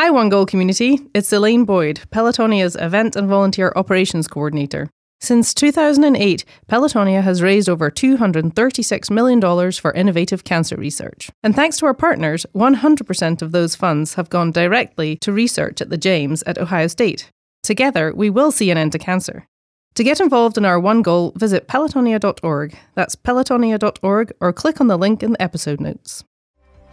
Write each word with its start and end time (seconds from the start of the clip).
Hi, 0.00 0.10
One 0.10 0.28
Goal 0.28 0.46
community. 0.46 1.00
It's 1.12 1.32
Elaine 1.32 1.64
Boyd, 1.64 2.02
Pelotonia's 2.12 2.76
Event 2.76 3.16
and 3.16 3.28
Volunteer 3.28 3.72
Operations 3.74 4.28
Coordinator. 4.28 4.88
Since 5.20 5.52
2008, 5.54 6.44
Pelotonia 6.68 7.20
has 7.20 7.42
raised 7.42 7.68
over 7.68 7.90
$236 7.90 9.10
million 9.10 9.72
for 9.72 9.92
innovative 9.94 10.44
cancer 10.44 10.76
research. 10.76 11.30
And 11.42 11.56
thanks 11.56 11.78
to 11.78 11.86
our 11.86 11.94
partners, 11.94 12.46
100% 12.54 13.42
of 13.42 13.50
those 13.50 13.74
funds 13.74 14.14
have 14.14 14.30
gone 14.30 14.52
directly 14.52 15.16
to 15.16 15.32
research 15.32 15.80
at 15.80 15.90
the 15.90 15.98
James 15.98 16.44
at 16.44 16.58
Ohio 16.58 16.86
State. 16.86 17.32
Together, 17.64 18.14
we 18.14 18.30
will 18.30 18.52
see 18.52 18.70
an 18.70 18.78
end 18.78 18.92
to 18.92 19.00
cancer. 19.00 19.48
To 19.96 20.04
get 20.04 20.20
involved 20.20 20.56
in 20.56 20.64
our 20.64 20.78
one 20.78 21.02
goal, 21.02 21.32
visit 21.34 21.66
pelotonia.org. 21.66 22.78
That's 22.94 23.16
pelotonia.org 23.16 24.32
or 24.40 24.52
click 24.52 24.80
on 24.80 24.86
the 24.86 24.96
link 24.96 25.24
in 25.24 25.32
the 25.32 25.42
episode 25.42 25.80
notes. 25.80 26.22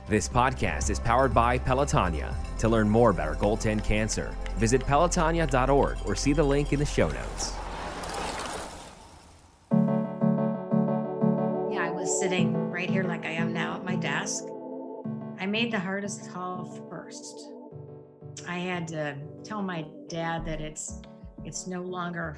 This 0.08 0.30
podcast 0.30 0.92
is 0.92 1.00
powered 1.00 1.34
by 1.34 1.58
Pelotonia. 1.58 2.32
To 2.60 2.70
learn 2.70 2.88
more 2.88 3.10
about 3.10 3.28
our 3.28 3.34
goal 3.34 3.58
10 3.58 3.80
cancer, 3.80 4.36
visit 4.56 4.82
pelotonia.org 4.82 5.98
or 6.06 6.16
see 6.16 6.32
the 6.32 6.44
link 6.44 6.72
in 6.74 6.78
the 6.78 6.86
show 6.86 7.08
notes. 7.08 7.54
Yeah, 11.72 11.82
I 11.82 11.90
was 11.90 12.20
sitting 12.20 12.54
right 12.70 12.88
here 12.88 13.04
like 13.04 13.26
I 13.26 13.32
am 13.32 13.52
now 13.52 13.78
at 13.78 13.84
my 13.84 13.96
desk. 13.96 14.44
I 15.40 15.48
made 15.48 15.74
the 15.74 15.80
hardest 15.80 16.32
call 16.32 16.66
first. 16.88 17.50
I 18.48 18.60
had 18.60 18.88
to 18.90 19.18
tell 19.44 19.64
my 19.64 19.88
dad 20.08 20.46
that 20.46 20.62
it's 20.62 21.02
it's 21.44 21.66
no 21.66 21.82
longer 21.82 22.36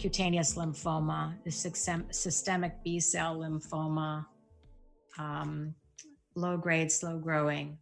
cutaneous 0.00 0.56
lymphoma, 0.56 1.36
the 1.44 1.50
systemic 1.52 2.82
B 2.82 2.98
cell 2.98 3.38
lymphoma. 3.38 4.26
Um, 5.16 5.76
low 6.38 6.56
grade, 6.56 6.90
slow 6.90 7.18
growing. 7.18 7.78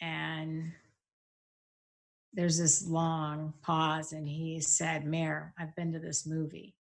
And 0.00 0.72
there's 2.32 2.58
this 2.58 2.86
long 2.86 3.54
pause, 3.62 4.12
and 4.12 4.28
he 4.28 4.60
said, 4.60 5.04
Mary, 5.04 5.44
I've 5.58 5.74
been 5.74 5.92
to 5.92 5.98
this 5.98 6.26
movie. 6.26 6.74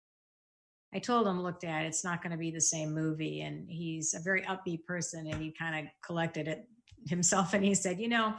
I 0.94 1.00
told 1.00 1.28
him, 1.28 1.44
look, 1.44 1.60
Dad, 1.60 1.86
it's 1.86 2.04
not 2.04 2.22
going 2.22 2.32
to 2.32 2.38
be 2.38 2.52
the 2.52 2.62
same 2.62 2.94
movie. 2.94 3.42
And 3.42 3.70
he's 3.70 4.14
a 4.14 4.20
very 4.20 4.42
upbeat 4.44 4.86
person, 4.86 5.28
and 5.28 5.42
he 5.42 5.52
kind 5.52 5.86
of 5.86 5.92
collected 6.06 6.48
it 6.48 6.68
himself 7.08 7.54
and 7.54 7.64
he 7.64 7.76
said, 7.76 8.00
you 8.00 8.08
know, 8.08 8.34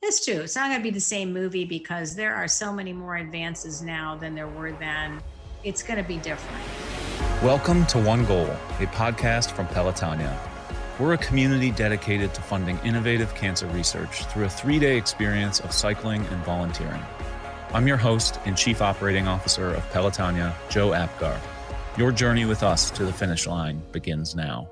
it's 0.00 0.24
true. 0.24 0.42
It's 0.42 0.54
not 0.54 0.68
going 0.68 0.78
to 0.78 0.82
be 0.82 0.90
the 0.90 1.00
same 1.00 1.32
movie 1.32 1.64
because 1.64 2.14
there 2.14 2.34
are 2.34 2.46
so 2.46 2.72
many 2.72 2.92
more 2.92 3.16
advances 3.16 3.82
now 3.82 4.14
than 4.14 4.34
there 4.34 4.48
were 4.48 4.72
then. 4.72 5.20
It's 5.64 5.82
going 5.82 6.00
to 6.00 6.06
be 6.06 6.18
different. 6.18 6.62
Welcome 7.42 7.84
to 7.86 7.98
One 7.98 8.24
Goal, 8.24 8.46
a 8.78 8.86
podcast 8.86 9.50
from 9.50 9.66
Pelotonia. 9.68 10.51
We're 10.98 11.14
a 11.14 11.18
community 11.18 11.70
dedicated 11.70 12.34
to 12.34 12.42
funding 12.42 12.78
innovative 12.84 13.34
cancer 13.34 13.66
research 13.68 14.26
through 14.26 14.44
a 14.44 14.48
three 14.50 14.78
day 14.78 14.98
experience 14.98 15.58
of 15.60 15.72
cycling 15.72 16.26
and 16.26 16.44
volunteering. 16.44 17.02
I'm 17.72 17.88
your 17.88 17.96
host 17.96 18.38
and 18.44 18.58
Chief 18.58 18.82
Operating 18.82 19.26
Officer 19.26 19.72
of 19.72 19.90
Pelotonia, 19.90 20.54
Joe 20.68 20.92
Apgar. 20.92 21.40
Your 21.96 22.12
journey 22.12 22.44
with 22.44 22.62
us 22.62 22.90
to 22.90 23.06
the 23.06 23.12
finish 23.12 23.46
line 23.46 23.82
begins 23.90 24.34
now. 24.34 24.70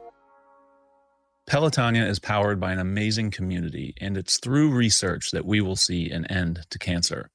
Pelotonia 1.49 2.07
is 2.07 2.19
powered 2.19 2.61
by 2.61 2.73
an 2.73 2.79
amazing 2.79 3.31
community, 3.31 3.95
and 3.99 4.19
it's 4.19 4.39
through 4.39 4.71
research 4.71 5.31
that 5.31 5.47
we 5.47 5.63
will 5.63 5.75
see 5.75 6.11
an 6.11 6.27
end 6.27 6.67
to 6.69 6.79
cancer. 6.79 7.31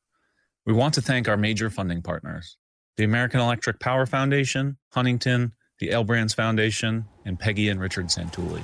We 0.64 0.74
want 0.74 0.94
to 0.94 1.02
thank 1.02 1.28
our 1.28 1.38
major 1.38 1.72
funding 1.72 2.04
partners 2.04 2.56
the 2.98 3.04
American 3.04 3.40
Electric 3.42 3.80
Power 3.80 4.06
Foundation, 4.06 4.78
Huntington, 4.94 5.54
the 5.80 5.92
L 5.92 6.04
Brands 6.04 6.34
Foundation, 6.34 7.06
and 7.26 7.40
Peggy 7.40 7.70
and 7.70 7.80
Richard 7.80 8.08
Santulli. 8.08 8.64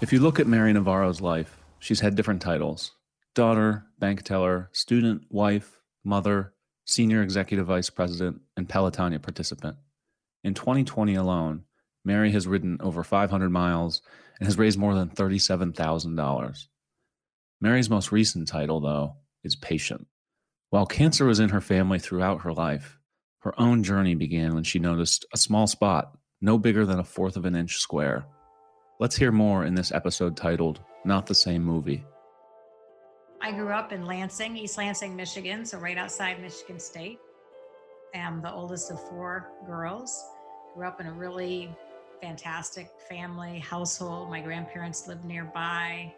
If 0.00 0.12
you 0.12 0.18
look 0.18 0.40
at 0.40 0.48
Mary 0.48 0.72
Navarro's 0.72 1.20
life, 1.20 1.58
she's 1.78 2.00
had 2.00 2.16
different 2.16 2.42
titles 2.42 2.92
daughter, 3.34 3.86
bank 3.98 4.22
teller, 4.22 4.68
student, 4.72 5.22
wife, 5.30 5.80
mother, 6.04 6.52
senior 6.84 7.22
executive 7.22 7.66
vice 7.66 7.88
president, 7.88 8.40
and 8.56 8.68
Pelotonia 8.68 9.22
participant. 9.22 9.76
In 10.44 10.54
2020 10.54 11.14
alone, 11.14 11.64
Mary 12.04 12.32
has 12.32 12.48
ridden 12.48 12.78
over 12.80 13.04
500 13.04 13.48
miles 13.50 14.02
and 14.40 14.46
has 14.46 14.58
raised 14.58 14.78
more 14.78 14.94
than 14.94 15.08
$37,000. 15.10 16.66
Mary's 17.60 17.88
most 17.88 18.10
recent 18.10 18.48
title, 18.48 18.80
though, 18.80 19.14
is 19.44 19.54
patient. 19.54 20.08
While 20.70 20.86
cancer 20.86 21.26
was 21.26 21.38
in 21.38 21.50
her 21.50 21.60
family 21.60 22.00
throughout 22.00 22.42
her 22.42 22.52
life, 22.52 22.98
her 23.42 23.60
own 23.60 23.82
journey 23.82 24.14
began 24.14 24.54
when 24.54 24.64
she 24.64 24.78
noticed 24.78 25.26
a 25.34 25.36
small 25.36 25.66
spot, 25.66 26.16
no 26.40 26.58
bigger 26.58 26.86
than 26.86 27.00
a 27.00 27.04
fourth 27.04 27.36
of 27.36 27.44
an 27.44 27.56
inch 27.56 27.76
square. 27.76 28.24
Let's 29.00 29.16
hear 29.16 29.32
more 29.32 29.64
in 29.64 29.74
this 29.74 29.90
episode 29.90 30.36
titled 30.36 30.80
Not 31.04 31.26
the 31.26 31.34
Same 31.34 31.64
Movie. 31.64 32.04
I 33.40 33.50
grew 33.50 33.70
up 33.70 33.92
in 33.92 34.06
Lansing, 34.06 34.56
East 34.56 34.78
Lansing, 34.78 35.16
Michigan, 35.16 35.64
so 35.64 35.78
right 35.78 35.98
outside 35.98 36.40
Michigan 36.40 36.78
State. 36.78 37.18
I'm 38.14 38.40
the 38.42 38.52
oldest 38.52 38.92
of 38.92 39.00
four 39.08 39.50
girls. 39.66 40.24
Grew 40.74 40.86
up 40.86 41.00
in 41.00 41.06
a 41.06 41.12
really 41.12 41.74
fantastic 42.20 42.90
family 43.08 43.58
household. 43.58 44.30
My 44.30 44.40
grandparents 44.40 45.08
lived 45.08 45.24
nearby, 45.24 46.14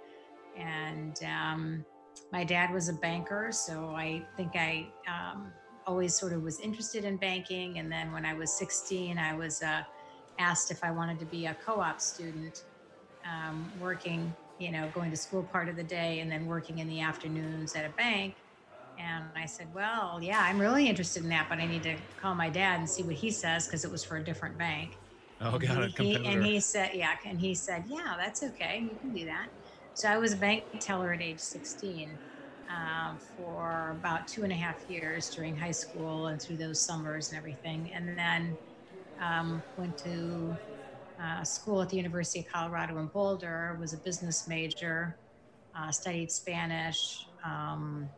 and 0.58 1.18
um, 1.24 1.86
my 2.30 2.44
dad 2.44 2.70
was 2.70 2.90
a 2.90 2.92
banker, 2.92 3.48
so 3.50 3.94
I 3.96 4.22
think 4.36 4.52
I 4.56 4.88
um, 5.08 5.50
always 5.86 6.18
sort 6.18 6.32
of 6.32 6.42
was 6.42 6.60
interested 6.60 7.04
in 7.04 7.16
banking. 7.16 7.78
And 7.78 7.90
then 7.90 8.12
when 8.12 8.24
I 8.24 8.34
was 8.34 8.56
16, 8.58 9.18
I 9.18 9.34
was 9.34 9.62
uh, 9.62 9.82
asked 10.38 10.70
if 10.70 10.82
I 10.82 10.90
wanted 10.90 11.18
to 11.20 11.26
be 11.26 11.46
a 11.46 11.56
co 11.64 11.80
op 11.80 12.00
student, 12.00 12.64
um, 13.24 13.72
working, 13.78 14.36
you 14.58 14.70
know, 14.72 14.90
going 14.94 15.10
to 15.10 15.16
school 15.16 15.44
part 15.44 15.68
of 15.68 15.76
the 15.76 15.84
day 15.84 16.20
and 16.20 16.30
then 16.30 16.46
working 16.46 16.78
in 16.78 16.88
the 16.88 17.00
afternoons 17.00 17.74
at 17.74 17.84
a 17.84 17.90
bank. 17.90 18.34
And 18.98 19.24
I 19.36 19.46
said, 19.46 19.68
Well, 19.74 20.20
yeah, 20.22 20.40
I'm 20.40 20.60
really 20.60 20.88
interested 20.88 21.22
in 21.22 21.28
that, 21.30 21.48
but 21.48 21.58
I 21.58 21.66
need 21.66 21.82
to 21.84 21.96
call 22.20 22.34
my 22.34 22.50
dad 22.50 22.78
and 22.78 22.88
see 22.88 23.02
what 23.02 23.16
he 23.16 23.30
says 23.30 23.66
because 23.66 23.84
it 23.84 23.90
was 23.90 24.04
for 24.04 24.16
a 24.16 24.24
different 24.24 24.56
bank. 24.58 24.92
Oh, 25.40 25.58
got 25.58 25.82
it. 25.82 25.98
He, 25.98 26.24
and 26.24 26.44
he 26.44 26.60
said, 26.60 26.92
Yeah. 26.94 27.14
And 27.26 27.40
he 27.40 27.54
said, 27.54 27.84
Yeah, 27.88 28.14
that's 28.18 28.42
okay. 28.42 28.80
You 28.80 28.98
can 29.00 29.12
do 29.12 29.24
that. 29.26 29.48
So 29.94 30.08
I 30.08 30.18
was 30.18 30.32
a 30.32 30.36
bank 30.36 30.64
teller 30.80 31.12
at 31.12 31.22
age 31.22 31.40
16 31.40 32.18
uh, 32.70 33.14
for 33.36 33.96
about 34.00 34.26
two 34.26 34.42
and 34.42 34.52
a 34.52 34.56
half 34.56 34.88
years 34.88 35.30
during 35.30 35.56
high 35.56 35.70
school 35.70 36.28
and 36.28 36.40
through 36.40 36.56
those 36.56 36.80
summers 36.80 37.28
and 37.28 37.38
everything. 37.38 37.90
And 37.94 38.16
then 38.16 38.56
um, 39.20 39.62
went 39.76 39.96
to 39.98 40.56
uh, 41.22 41.44
school 41.44 41.82
at 41.82 41.88
the 41.88 41.96
University 41.96 42.40
of 42.40 42.48
Colorado 42.48 42.98
in 42.98 43.06
Boulder, 43.06 43.76
was 43.80 43.92
a 43.92 43.98
business 43.98 44.48
major, 44.48 45.16
uh, 45.76 45.90
studied 45.90 46.30
Spanish, 46.30 47.26
um, 47.44 48.08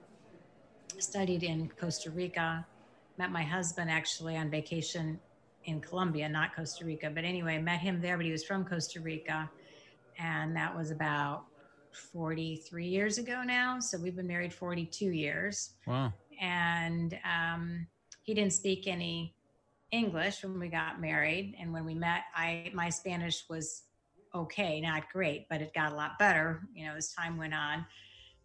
studied 0.99 1.43
in 1.43 1.71
Costa 1.79 2.11
Rica, 2.11 2.67
met 3.19 3.31
my 3.31 3.43
husband 3.43 3.91
actually 3.91 4.37
on 4.37 4.51
vacation 4.51 5.19
in 5.65 5.81
Colombia, 5.81 6.29
not 6.29 6.55
Costa 6.55 6.85
Rica. 6.85 7.11
But 7.13 7.25
anyway, 7.25 7.59
met 7.59 7.81
him 7.81 8.01
there, 8.01 8.17
but 8.17 8.25
he 8.25 8.33
was 8.33 8.45
from 8.45 8.65
Costa 8.65 9.01
Rica. 9.01 9.51
And 10.19 10.57
that 10.57 10.75
was 10.75 10.91
about 10.91 11.45
43 11.97 12.87
years 12.87 13.19
ago 13.19 13.43
now. 13.45 13.81
So 13.81 13.99
we've 13.99 14.17
been 14.17 14.27
married 14.27 14.53
42 14.53 15.07
years. 15.07 15.75
Wow. 15.87 16.13
And 16.41 17.19
um, 17.25 17.87
he 18.23 18.35
didn't 18.35 18.53
speak 18.53 18.87
any 18.87 19.35
English 19.93 20.43
when 20.43 20.59
we 20.59 20.69
got 20.69 21.01
married. 21.01 21.55
And 21.59 21.73
when 21.73 21.85
we 21.85 21.95
met, 21.95 22.23
I 22.35 22.71
my 22.75 22.91
Spanish 22.91 23.45
was 23.49 23.85
okay, 24.35 24.81
not 24.81 25.09
great, 25.11 25.47
but 25.49 25.63
it 25.63 25.73
got 25.75 25.93
a 25.93 25.95
lot 25.95 26.19
better, 26.19 26.69
you 26.75 26.87
know, 26.87 26.95
as 26.95 27.13
time 27.13 27.37
went 27.39 27.55
on. 27.55 27.87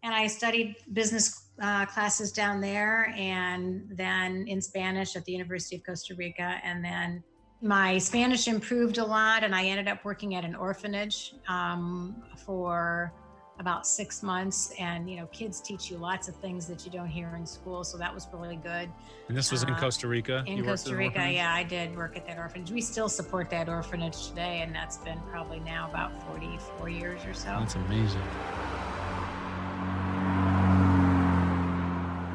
And 0.02 0.14
I 0.14 0.26
studied 0.26 0.76
business 0.92 1.50
uh, 1.60 1.86
classes 1.86 2.32
down 2.32 2.60
there 2.60 3.14
and 3.16 3.84
then 3.94 4.46
in 4.48 4.60
Spanish 4.60 5.14
at 5.14 5.24
the 5.24 5.32
University 5.32 5.76
of 5.76 5.84
Costa 5.84 6.14
Rica. 6.14 6.58
And 6.64 6.84
then 6.84 7.22
my 7.60 7.98
Spanish 7.98 8.48
improved 8.48 8.98
a 8.98 9.04
lot, 9.04 9.44
and 9.44 9.54
I 9.54 9.66
ended 9.66 9.86
up 9.86 10.04
working 10.04 10.34
at 10.34 10.44
an 10.44 10.56
orphanage 10.56 11.34
um, 11.46 12.20
for 12.44 13.12
about 13.58 13.86
six 13.86 14.22
months 14.22 14.72
and 14.78 15.08
you 15.08 15.16
know 15.16 15.26
kids 15.26 15.60
teach 15.60 15.90
you 15.90 15.98
lots 15.98 16.26
of 16.26 16.34
things 16.36 16.66
that 16.66 16.84
you 16.84 16.90
don't 16.90 17.08
hear 17.08 17.34
in 17.36 17.46
school 17.46 17.84
so 17.84 17.98
that 17.98 18.12
was 18.12 18.26
really 18.32 18.56
good. 18.56 18.90
And 19.28 19.36
this 19.36 19.52
was 19.52 19.62
in 19.62 19.70
uh, 19.70 19.78
costa 19.78 20.08
rica? 20.08 20.42
in 20.46 20.64
costa 20.64 20.96
rica 20.96 21.30
yeah 21.30 21.52
i 21.52 21.62
did 21.62 21.94
work 21.96 22.16
at 22.16 22.26
that 22.26 22.38
orphanage. 22.38 22.70
We 22.70 22.80
still 22.80 23.08
support 23.08 23.50
that 23.50 23.68
orphanage 23.68 24.28
today 24.28 24.62
and 24.62 24.74
that's 24.74 24.98
been 24.98 25.20
probably 25.30 25.60
now 25.60 25.88
about 25.88 26.10
44 26.28 26.88
years 26.88 27.24
or 27.24 27.34
so. 27.34 27.48
That's 27.48 27.74
amazing. 27.74 28.20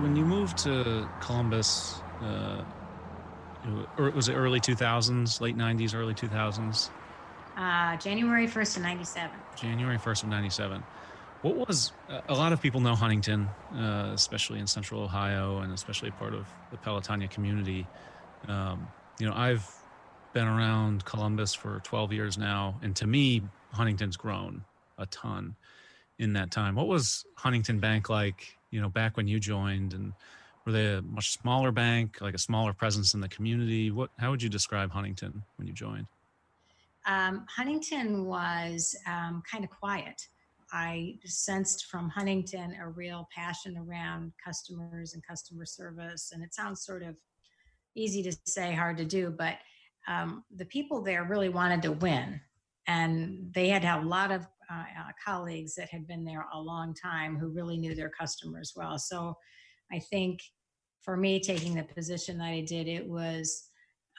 When 0.02 0.16
you 0.16 0.26
moved 0.26 0.58
to 0.60 1.10
columbus 1.20 2.00
uh, 2.22 2.64
or 3.98 4.12
was 4.12 4.30
it 4.30 4.34
early 4.34 4.60
2000s 4.60 5.42
late 5.42 5.58
90s 5.58 5.94
early 5.94 6.14
2000s 6.14 6.90
uh, 7.58 7.98
january 7.98 8.48
1st 8.48 8.78
of 8.78 8.84
97 8.84 9.38
january 9.56 9.98
1st 9.98 10.24
of 10.24 10.30
97 10.30 10.84
what 11.42 11.68
was 11.68 11.92
a 12.28 12.34
lot 12.34 12.52
of 12.54 12.62
people 12.62 12.82
know 12.82 12.96
Huntington, 12.96 13.48
uh, 13.76 14.12
especially 14.14 14.60
in 14.60 14.68
Central 14.68 15.02
Ohio, 15.02 15.60
and 15.60 15.74
especially 15.74 16.12
part 16.12 16.34
of 16.34 16.48
the 16.72 16.78
Pelotonia 16.78 17.30
community. 17.30 17.86
Um, 18.48 18.88
you 19.20 19.28
know, 19.28 19.34
I've 19.36 19.70
been 20.34 20.48
around 20.48 21.06
Columbus 21.06 21.54
for 21.54 21.80
12 21.84 22.14
years 22.14 22.38
now, 22.38 22.80
and 22.82 22.96
to 22.96 23.08
me, 23.08 23.42
Huntington's 23.74 24.18
grown 24.18 24.64
a 24.98 25.06
ton. 25.08 25.56
in 26.20 26.34
that 26.34 26.50
time. 26.52 26.76
What 26.76 26.88
was 26.88 27.26
Huntington 27.36 27.80
Bank 27.80 28.10
like, 28.10 28.58
you 28.72 28.82
know, 28.82 28.90
back 28.90 29.18
when 29.18 29.28
you 29.28 29.40
joined 29.40 29.94
and 29.94 30.14
were 30.66 30.72
they 30.72 30.96
a 30.96 31.02
much 31.02 31.32
smaller 31.32 31.72
bank, 31.72 32.18
like 32.22 32.34
a 32.34 32.40
smaller 32.40 32.74
presence 32.74 33.14
in 33.14 33.22
the 33.22 33.30
community? 33.30 33.92
What 33.92 34.10
how 34.18 34.32
would 34.32 34.42
you 34.42 34.50
describe 34.50 34.92
Huntington 34.92 35.44
when 35.58 35.68
you 35.68 35.74
joined? 35.74 36.08
Um, 37.06 37.46
Huntington 37.56 38.26
was 38.26 38.96
um, 39.08 39.44
kind 39.50 39.64
of 39.64 39.70
quiet. 39.70 40.28
I 40.72 41.18
sensed 41.24 41.86
from 41.86 42.10
Huntington 42.10 42.76
a 42.82 42.90
real 42.90 43.28
passion 43.34 43.78
around 43.78 44.34
customers 44.44 45.14
and 45.14 45.26
customer 45.26 45.66
service. 45.66 46.32
And 46.34 46.44
it 46.44 46.54
sounds 46.54 46.84
sort 46.86 47.04
of 47.04 47.18
easy 47.96 48.22
to 48.24 48.36
say, 48.46 48.74
hard 48.74 48.98
to 48.98 49.06
do, 49.06 49.34
but 49.38 49.56
um, 50.08 50.44
the 50.56 50.66
people 50.66 51.02
there 51.02 51.24
really 51.24 51.50
wanted 51.50 51.82
to 51.84 51.92
win. 51.94 52.40
And 52.88 53.52
they 53.54 53.70
had 53.70 53.84
a 53.84 54.06
lot 54.06 54.32
of 54.32 54.48
uh, 54.70 54.84
uh, 55.00 55.12
colleagues 55.26 55.76
that 55.76 55.90
had 55.90 56.08
been 56.08 56.26
there 56.26 56.46
a 56.54 56.60
long 56.60 56.94
time 56.94 57.38
who 57.38 57.50
really 57.50 57.78
knew 57.78 57.96
their 57.96 58.10
customers 58.10 58.74
well. 58.76 58.98
So 58.98 59.36
I 59.92 60.00
think 60.00 60.42
for 61.02 61.16
me, 61.16 61.40
taking 61.40 61.76
the 61.76 61.84
position 61.84 62.38
that 62.38 62.48
I 62.48 62.62
did, 62.62 62.88
it 62.88 63.08
was 63.08 63.70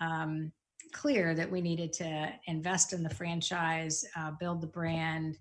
um, 0.00 0.50
clear 0.92 1.34
that 1.34 1.50
we 1.50 1.60
needed 1.60 1.92
to 1.94 2.32
invest 2.46 2.92
in 2.94 3.02
the 3.02 3.14
franchise, 3.14 4.04
uh, 4.16 4.32
build 4.40 4.62
the 4.62 4.66
brand, 4.66 5.36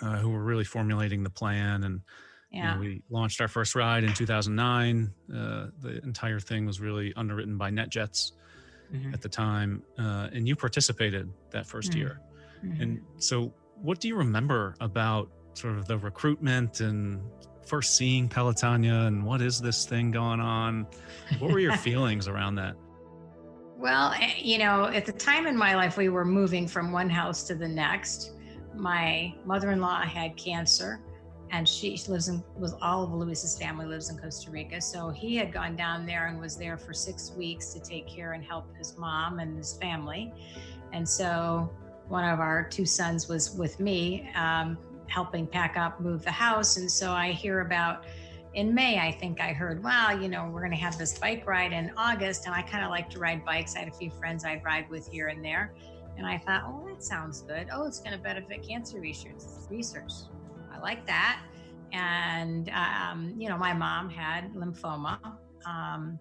uh, 0.01 0.17
who 0.17 0.29
were 0.29 0.43
really 0.43 0.65
formulating 0.65 1.23
the 1.23 1.29
plan 1.29 1.83
and 1.83 2.01
yeah. 2.51 2.69
You 2.69 2.75
know, 2.75 2.79
we 2.79 3.01
launched 3.09 3.41
our 3.41 3.49
first 3.49 3.75
ride 3.75 4.05
in 4.05 4.13
2009. 4.13 5.13
Uh, 5.29 5.67
the 5.81 6.01
entire 6.03 6.39
thing 6.39 6.65
was 6.65 6.79
really 6.79 7.11
underwritten 7.17 7.57
by 7.57 7.69
NetJets 7.69 8.31
mm-hmm. 8.93 9.13
at 9.13 9.21
the 9.21 9.27
time, 9.27 9.83
uh, 9.99 10.29
and 10.31 10.47
you 10.47 10.55
participated 10.55 11.29
that 11.51 11.65
1st 11.65 11.89
mm-hmm. 11.89 11.97
year. 11.97 12.21
Mm-hmm. 12.63 12.81
And 12.81 13.01
so, 13.17 13.53
what 13.81 13.99
do 13.99 14.07
you 14.07 14.15
remember 14.15 14.75
about 14.79 15.29
sort 15.53 15.77
of 15.77 15.85
the 15.87 15.97
recruitment 15.97 16.79
and 16.79 17.19
first 17.65 17.95
seeing 17.95 18.29
Pelotonia 18.29 19.07
and 19.07 19.23
what 19.23 19.41
is 19.41 19.59
this 19.59 19.85
thing 19.85 20.11
going 20.11 20.39
on? 20.39 20.87
What 21.39 21.51
were 21.51 21.59
your 21.59 21.77
feelings 21.77 22.27
around 22.27 22.55
that? 22.55 22.75
Well, 23.77 24.13
eh, 24.13 24.33
you 24.37 24.57
know, 24.57 24.85
at 24.85 25.05
the 25.05 25.11
time 25.11 25.47
in 25.47 25.57
my 25.57 25.75
life, 25.75 25.97
we 25.97 26.09
were 26.09 26.25
moving 26.25 26.67
from 26.67 26.91
one 26.91 27.09
house 27.09 27.43
to 27.43 27.55
the 27.55 27.67
next. 27.67 28.31
My 28.73 29.33
mother 29.45 29.71
in 29.71 29.81
law 29.81 30.01
had 30.01 30.37
cancer 30.37 31.01
and 31.51 31.67
she, 31.67 31.95
she 31.95 32.11
lives 32.11 32.27
in 32.27 32.43
was 32.57 32.75
all 32.81 33.03
of 33.03 33.13
Luis's 33.13 33.57
family 33.57 33.85
lives 33.85 34.09
in 34.09 34.17
Costa 34.17 34.49
Rica. 34.49 34.81
So 34.81 35.09
he 35.09 35.35
had 35.35 35.53
gone 35.53 35.75
down 35.75 36.05
there 36.05 36.27
and 36.27 36.39
was 36.39 36.57
there 36.57 36.77
for 36.77 36.93
six 36.93 37.31
weeks 37.31 37.73
to 37.73 37.79
take 37.79 38.07
care 38.07 38.33
and 38.33 38.43
help 38.43 38.75
his 38.77 38.97
mom 38.97 39.39
and 39.39 39.57
his 39.57 39.77
family. 39.77 40.33
And 40.91 41.07
so 41.07 41.71
one 42.07 42.27
of 42.27 42.39
our 42.39 42.67
two 42.67 42.85
sons 42.85 43.27
was 43.27 43.55
with 43.55 43.79
me, 43.79 44.29
um, 44.35 44.77
helping 45.07 45.47
pack 45.47 45.77
up, 45.77 45.99
move 45.99 46.23
the 46.23 46.31
house. 46.31 46.77
And 46.77 46.89
so 46.91 47.11
I 47.11 47.31
hear 47.31 47.61
about 47.61 48.05
in 48.53 48.73
May, 48.73 48.99
I 48.99 49.11
think 49.11 49.41
I 49.41 49.51
heard, 49.51 49.83
well, 49.83 50.17
you 50.19 50.29
know, 50.29 50.49
we're 50.51 50.61
going 50.61 50.71
to 50.71 50.77
have 50.77 50.97
this 50.97 51.19
bike 51.19 51.45
ride 51.45 51.73
in 51.73 51.91
August. 51.97 52.45
And 52.45 52.55
I 52.55 52.61
kind 52.61 52.85
of 52.85 52.89
like 52.89 53.09
to 53.11 53.19
ride 53.19 53.43
bikes. 53.43 53.75
I 53.75 53.79
had 53.79 53.89
a 53.89 53.93
few 53.93 54.09
friends 54.09 54.45
I'd 54.45 54.63
ride 54.63 54.89
with 54.89 55.07
here 55.09 55.27
and 55.27 55.43
there. 55.43 55.73
And 56.17 56.25
I 56.25 56.37
thought, 56.37 56.63
oh, 56.65 56.87
that 56.87 57.03
sounds 57.03 57.41
good. 57.41 57.67
Oh, 57.73 57.85
it's 57.85 57.99
going 57.99 58.13
to 58.13 58.23
benefit 58.23 58.65
cancer 58.65 58.99
research. 58.99 59.41
Research. 59.69 60.11
I 60.73 60.79
like 60.79 61.05
that. 61.05 61.41
And, 61.91 62.69
um, 62.69 63.35
you 63.37 63.49
know, 63.49 63.57
my 63.57 63.73
mom 63.73 64.09
had 64.09 64.53
lymphoma, 64.53 65.19
um, 65.65 66.17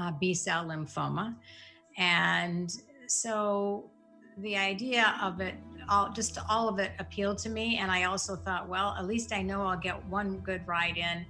uh, 0.00 0.12
B 0.18 0.32
cell 0.32 0.64
lymphoma. 0.64 1.36
And 1.98 2.70
so 3.08 3.90
the 4.38 4.56
idea 4.56 5.14
of 5.22 5.40
it, 5.40 5.54
all, 5.88 6.12
just 6.12 6.38
all 6.48 6.68
of 6.68 6.78
it 6.78 6.92
appealed 6.98 7.38
to 7.38 7.48
me. 7.48 7.78
And 7.78 7.90
I 7.90 8.04
also 8.04 8.36
thought, 8.36 8.68
well, 8.68 8.94
at 8.98 9.06
least 9.06 9.32
I 9.32 9.42
know 9.42 9.62
I'll 9.62 9.78
get 9.78 10.04
one 10.06 10.38
good 10.38 10.66
ride 10.66 10.96
in 10.96 11.24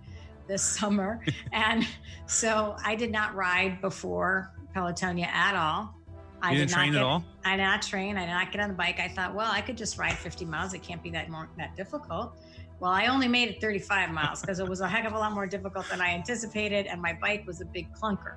this 0.47 0.63
summer. 0.79 1.21
and 1.53 1.87
so 2.27 2.77
I 2.85 2.95
did 2.95 3.11
not 3.11 3.35
ride 3.35 3.81
before 3.81 4.53
Pelotonia 4.75 5.27
at 5.27 5.55
all. 5.55 5.95
I 6.43 6.53
you 6.53 6.59
did 6.59 6.71
not 6.71 6.87
get, 6.87 6.95
at 6.97 7.03
all? 7.03 7.25
I 7.45 7.57
did 7.57 7.63
not 7.63 7.83
train. 7.83 8.17
I 8.17 8.27
did 8.27 8.33
not 8.33 8.53
get 8.53 8.61
on 8.61 8.69
the 8.69 8.75
bike. 8.75 9.01
I 9.01 9.09
thought, 9.09 9.35
well, 9.35 9.51
I 9.51 9.61
could 9.61 9.77
just 9.77 9.99
ride 9.99 10.17
50 10.17 10.45
miles. 10.45 10.75
It 10.75 10.83
can't 10.83 11.03
be 11.03 11.11
that 11.11 11.31
more 11.31 11.49
that 11.57 11.75
difficult. 11.77 12.39
Well, 12.79 12.93
I 12.93 13.07
only 13.07 13.27
made 13.27 13.49
it 13.49 13.61
35 13.61 14.11
miles 14.11 14.43
because 14.43 14.59
it 14.59 14.69
was 14.69 14.81
a 14.81 14.89
heck 14.89 15.07
of 15.07 15.15
a 15.15 15.19
lot 15.19 15.33
more 15.33 15.47
difficult 15.47 15.89
than 15.89 16.03
I 16.03 16.11
anticipated, 16.11 16.87
and 16.87 17.01
my 17.01 17.15
bike 17.15 17.47
was 17.47 17.63
a 17.63 17.65
big 17.65 17.91
clunker. 17.95 18.35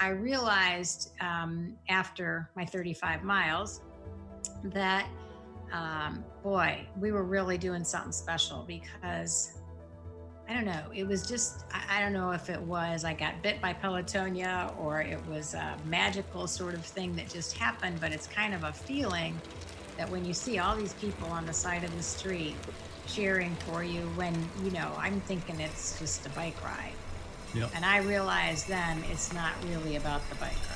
I 0.00 0.08
realized 0.08 1.12
um, 1.20 1.74
after 1.88 2.50
my 2.56 2.64
35 2.64 3.24
miles 3.24 3.80
that, 4.64 5.08
um, 5.74 6.24
boy, 6.42 6.86
we 7.00 7.10
were 7.10 7.24
really 7.24 7.58
doing 7.58 7.82
something 7.84 8.12
special 8.12 8.64
because 8.66 9.58
I 10.48 10.54
don't 10.54 10.66
know. 10.66 10.84
It 10.94 11.06
was 11.06 11.26
just, 11.26 11.64
I, 11.72 11.98
I, 11.98 12.00
don't 12.00 12.12
know 12.12 12.30
if 12.30 12.48
it 12.48 12.60
was 12.60 13.04
I 13.04 13.12
got 13.12 13.42
bit 13.42 13.60
by 13.60 13.74
Pelotonia 13.74 14.78
or 14.78 15.00
it 15.00 15.20
was 15.26 15.54
a 15.54 15.76
magical 15.86 16.46
sort 16.46 16.74
of 16.74 16.84
thing 16.84 17.16
that 17.16 17.28
just 17.28 17.56
happened, 17.56 18.00
but 18.00 18.12
it's 18.12 18.28
kind 18.28 18.54
of 18.54 18.62
a 18.62 18.72
feeling 18.72 19.40
that 19.96 20.08
when 20.08 20.24
you 20.24 20.32
see 20.32 20.58
all 20.58 20.76
these 20.76 20.92
people 20.94 21.28
on 21.28 21.44
the 21.44 21.52
side 21.52 21.82
of 21.82 21.94
the 21.96 22.02
street 22.02 22.54
cheering 23.08 23.54
for 23.66 23.82
you 23.82 24.02
when, 24.16 24.34
you 24.62 24.70
know, 24.70 24.92
I'm 24.96 25.20
thinking 25.22 25.58
it's 25.58 25.98
just 25.98 26.24
a 26.26 26.30
bike 26.30 26.62
ride. 26.64 26.92
Yep. 27.54 27.70
And 27.74 27.84
I 27.84 27.98
realized 27.98 28.68
then 28.68 29.02
it's 29.10 29.32
not 29.32 29.52
really 29.68 29.96
about 29.96 30.28
the 30.28 30.36
bike 30.36 30.52
ride. 30.70 30.73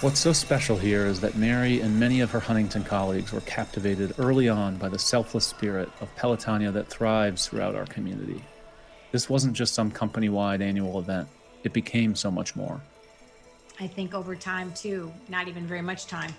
What's 0.00 0.18
so 0.18 0.32
special 0.32 0.78
here 0.78 1.04
is 1.04 1.20
that 1.20 1.36
Mary 1.36 1.82
and 1.82 2.00
many 2.00 2.22
of 2.22 2.30
her 2.30 2.40
Huntington 2.40 2.84
colleagues 2.84 3.34
were 3.34 3.42
captivated 3.42 4.14
early 4.16 4.48
on 4.48 4.78
by 4.78 4.88
the 4.88 4.98
selfless 4.98 5.46
spirit 5.46 5.90
of 6.00 6.08
Pelotonia 6.16 6.72
that 6.72 6.88
thrives 6.88 7.46
throughout 7.46 7.74
our 7.74 7.84
community. 7.84 8.42
This 9.12 9.28
wasn't 9.28 9.52
just 9.52 9.74
some 9.74 9.90
company 9.90 10.30
wide 10.30 10.62
annual 10.62 10.98
event, 11.00 11.28
it 11.64 11.74
became 11.74 12.14
so 12.14 12.30
much 12.30 12.56
more. 12.56 12.80
I 13.78 13.86
think 13.86 14.14
over 14.14 14.34
time, 14.34 14.72
too, 14.72 15.12
not 15.28 15.48
even 15.48 15.66
very 15.66 15.82
much 15.82 16.06
time, 16.06 16.32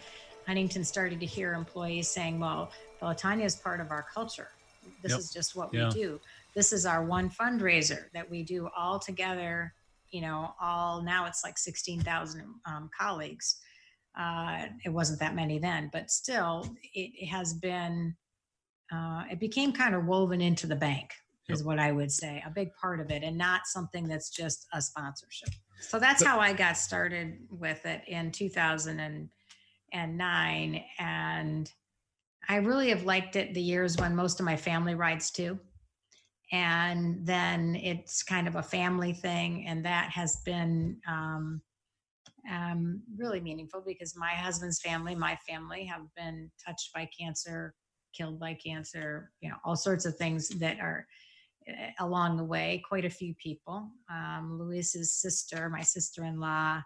Huntington 0.47 0.83
started 0.83 1.19
to 1.19 1.27
hear 1.27 1.53
employees 1.53 2.09
saying, 2.09 2.39
well, 2.39 2.71
Pelotonia 2.99 3.45
is 3.45 3.57
part 3.57 3.79
of 3.79 3.91
our 3.91 4.07
culture. 4.11 4.49
This 5.03 5.11
yep. 5.11 5.19
is 5.19 5.31
just 5.31 5.55
what 5.55 5.71
yeah. 5.71 5.89
we 5.89 5.93
do. 5.93 6.19
This 6.55 6.73
is 6.73 6.87
our 6.87 7.03
one 7.03 7.29
fundraiser 7.29 8.05
that 8.15 8.27
we 8.27 8.41
do 8.41 8.69
all 8.75 8.97
together. 8.97 9.71
You 10.11 10.21
know, 10.21 10.53
all 10.61 11.01
now 11.01 11.25
it's 11.25 11.43
like 11.43 11.57
16,000 11.57 12.45
um, 12.65 12.89
colleagues. 12.97 13.57
Uh, 14.17 14.65
it 14.83 14.89
wasn't 14.89 15.19
that 15.19 15.35
many 15.35 15.57
then, 15.57 15.89
but 15.93 16.11
still, 16.11 16.67
it, 16.93 17.11
it 17.15 17.27
has 17.27 17.53
been, 17.53 18.13
uh, 18.91 19.23
it 19.31 19.39
became 19.39 19.71
kind 19.71 19.95
of 19.95 20.05
woven 20.05 20.41
into 20.41 20.67
the 20.67 20.75
bank, 20.75 21.13
yep. 21.47 21.55
is 21.55 21.63
what 21.63 21.79
I 21.79 21.93
would 21.93 22.11
say, 22.11 22.43
a 22.45 22.49
big 22.49 22.73
part 22.73 22.99
of 22.99 23.09
it, 23.09 23.23
and 23.23 23.37
not 23.37 23.67
something 23.67 24.09
that's 24.09 24.29
just 24.29 24.67
a 24.73 24.81
sponsorship. 24.81 25.53
So 25.79 25.97
that's 25.97 26.21
but, 26.21 26.29
how 26.29 26.39
I 26.39 26.51
got 26.51 26.77
started 26.77 27.37
with 27.49 27.85
it 27.85 28.01
in 28.07 28.31
2009. 28.31 30.83
And 30.99 31.71
I 32.49 32.55
really 32.57 32.89
have 32.89 33.03
liked 33.03 33.37
it 33.37 33.53
the 33.53 33.61
years 33.61 33.97
when 33.97 34.15
most 34.15 34.39
of 34.39 34.45
my 34.45 34.57
family 34.57 34.95
rides 34.95 35.29
too. 35.31 35.59
And 36.51 37.25
then 37.25 37.75
it's 37.75 38.23
kind 38.23 38.47
of 38.47 38.55
a 38.55 38.63
family 38.63 39.13
thing. 39.13 39.65
And 39.67 39.85
that 39.85 40.09
has 40.09 40.37
been 40.45 40.97
um, 41.07 41.61
um, 42.49 43.01
really 43.17 43.39
meaningful 43.39 43.83
because 43.85 44.15
my 44.17 44.31
husband's 44.31 44.81
family, 44.81 45.15
my 45.15 45.37
family, 45.47 45.85
have 45.85 46.01
been 46.15 46.51
touched 46.65 46.93
by 46.93 47.09
cancer, 47.17 47.73
killed 48.13 48.39
by 48.39 48.53
cancer, 48.53 49.31
you 49.39 49.49
know, 49.49 49.55
all 49.63 49.75
sorts 49.75 50.05
of 50.05 50.17
things 50.17 50.49
that 50.59 50.79
are 50.79 51.07
uh, 51.69 52.05
along 52.05 52.37
the 52.37 52.43
way. 52.43 52.83
Quite 52.87 53.05
a 53.05 53.09
few 53.09 53.33
people. 53.41 53.89
Um, 54.09 54.57
Luis's 54.59 55.15
sister, 55.15 55.69
my 55.69 55.81
sister 55.81 56.25
in 56.25 56.39
law, 56.39 56.81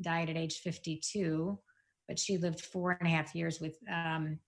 died 0.00 0.30
at 0.30 0.36
age 0.36 0.58
52, 0.58 1.58
but 2.08 2.18
she 2.18 2.38
lived 2.38 2.60
four 2.60 2.92
and 2.92 3.08
a 3.08 3.10
half 3.10 3.34
years 3.34 3.60
with 3.60 3.76
um, 3.92 4.38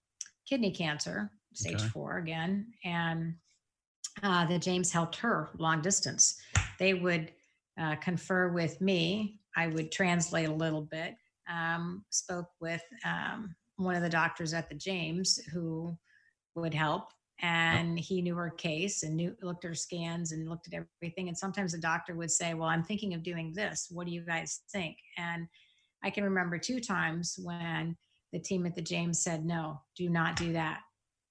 kidney 0.48 0.70
cancer, 0.70 1.30
stage 1.54 1.80
okay. 1.80 1.88
four 1.88 2.18
again, 2.18 2.66
and 2.84 3.34
uh, 4.22 4.46
that 4.46 4.62
James 4.62 4.90
helped 4.90 5.16
her 5.16 5.50
long 5.58 5.80
distance. 5.80 6.38
They 6.78 6.94
would 6.94 7.32
uh, 7.80 7.96
confer 7.96 8.48
with 8.48 8.80
me. 8.80 9.40
I 9.56 9.68
would 9.68 9.92
translate 9.92 10.48
a 10.48 10.54
little 10.54 10.82
bit. 10.82 11.14
Um, 11.48 12.04
spoke 12.10 12.48
with 12.60 12.82
um, 13.04 13.54
one 13.76 13.94
of 13.94 14.02
the 14.02 14.08
doctors 14.08 14.52
at 14.52 14.68
the 14.68 14.74
James 14.74 15.38
who 15.52 15.96
would 16.54 16.74
help 16.74 17.10
and 17.42 17.98
he 17.98 18.22
knew 18.22 18.34
her 18.34 18.50
case 18.50 19.02
and 19.02 19.14
knew 19.14 19.36
looked 19.42 19.64
at 19.64 19.68
her 19.68 19.74
scans 19.74 20.32
and 20.32 20.48
looked 20.48 20.72
at 20.72 20.86
everything 21.02 21.28
and 21.28 21.36
sometimes 21.36 21.72
the 21.72 21.78
doctor 21.78 22.14
would 22.14 22.30
say 22.30 22.54
well 22.54 22.68
i'm 22.68 22.82
thinking 22.82 23.12
of 23.12 23.22
doing 23.22 23.52
this 23.54 23.88
what 23.90 24.06
do 24.06 24.12
you 24.12 24.22
guys 24.22 24.60
think 24.72 24.96
and 25.18 25.46
i 26.02 26.08
can 26.08 26.24
remember 26.24 26.58
two 26.58 26.80
times 26.80 27.38
when 27.42 27.94
the 28.32 28.38
team 28.38 28.64
at 28.64 28.74
the 28.74 28.80
james 28.80 29.22
said 29.22 29.44
no 29.44 29.78
do 29.96 30.08
not 30.08 30.36
do 30.36 30.52
that 30.52 30.80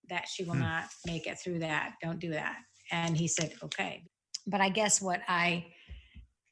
that 0.07 0.27
she 0.27 0.43
will 0.43 0.53
hmm. 0.53 0.61
not 0.61 0.85
make 1.07 1.25
it 1.25 1.39
through 1.39 1.57
that 1.59 1.93
don't 2.03 2.19
do 2.19 2.29
that 2.29 2.57
and 2.91 3.17
he 3.17 3.27
said 3.27 3.53
okay 3.63 4.03
but 4.47 4.61
i 4.61 4.69
guess 4.69 5.01
what 5.01 5.21
i 5.27 5.65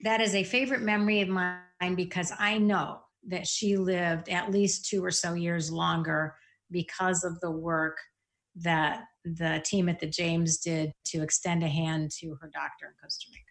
that 0.02 0.20
is 0.22 0.36
a 0.36 0.44
favorite 0.44 0.82
memory 0.82 1.22
of 1.22 1.30
mine 1.30 1.96
because 1.96 2.32
i 2.40 2.58
know 2.58 3.00
that 3.28 3.48
she 3.48 3.78
lived 3.78 4.30
at 4.30 4.52
least 4.52 4.86
two 4.90 5.04
or 5.04 5.12
so 5.12 5.34
years 5.34 5.72
longer 5.72 6.36
because 6.72 7.24
of 7.24 7.40
the 7.40 7.52
work 7.52 7.98
that 8.56 9.04
the 9.24 9.62
team 9.66 9.90
at 9.90 10.00
the 10.00 10.08
James 10.08 10.58
did 10.58 10.92
to 11.06 11.22
extend 11.22 11.64
a 11.64 11.68
hand 11.68 12.12
to 12.20 12.36
her 12.42 12.50
doctor 12.54 12.88
in 12.88 12.94
Costa 13.02 13.28
Rica. 13.32 13.44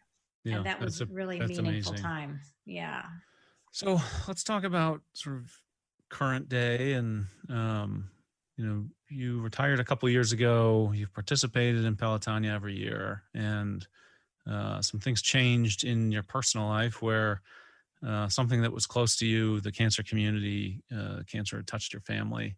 Yeah, 0.45 0.57
and 0.57 0.67
that 0.67 0.81
was 0.81 1.01
a 1.01 1.07
really 1.07 1.41
meaningful 1.41 1.93
amazing. 1.93 1.97
time. 1.97 2.41
Yeah. 2.67 3.03
So 3.73 4.01
let's 4.29 4.45
talk 4.45 4.65
about 4.65 5.01
sort 5.15 5.37
of 5.37 5.51
current 6.11 6.49
day 6.49 6.93
and 6.93 7.27
um, 7.49 8.11
you 8.63 8.69
know 8.69 8.85
you 9.09 9.41
retired 9.41 9.81
a 9.81 9.85
couple 9.85 10.09
years 10.09 10.33
ago 10.33 10.93
you've 10.95 11.13
participated 11.13 11.85
in 11.85 11.97
pelotonia 11.97 12.55
every 12.55 12.77
year 12.77 13.25
and 13.35 13.87
uh, 14.49 14.81
some 14.81 15.01
things 15.01 15.21
changed 15.23 15.85
in 15.85 16.13
your 16.13 16.23
personal 16.23 16.67
life 16.69 17.03
where 17.03 17.43
uh, 18.07 18.29
something 18.29 18.63
that 18.63 18.73
was 18.73 18.87
close 18.87 19.17
to 19.17 19.27
you 19.27 19.61
the 19.61 19.73
cancer 19.73 20.03
community 20.03 20.83
uh, 20.97 21.21
cancer 21.27 21.63
touched 21.63 21.93
your 21.93 22.03
family 22.03 22.57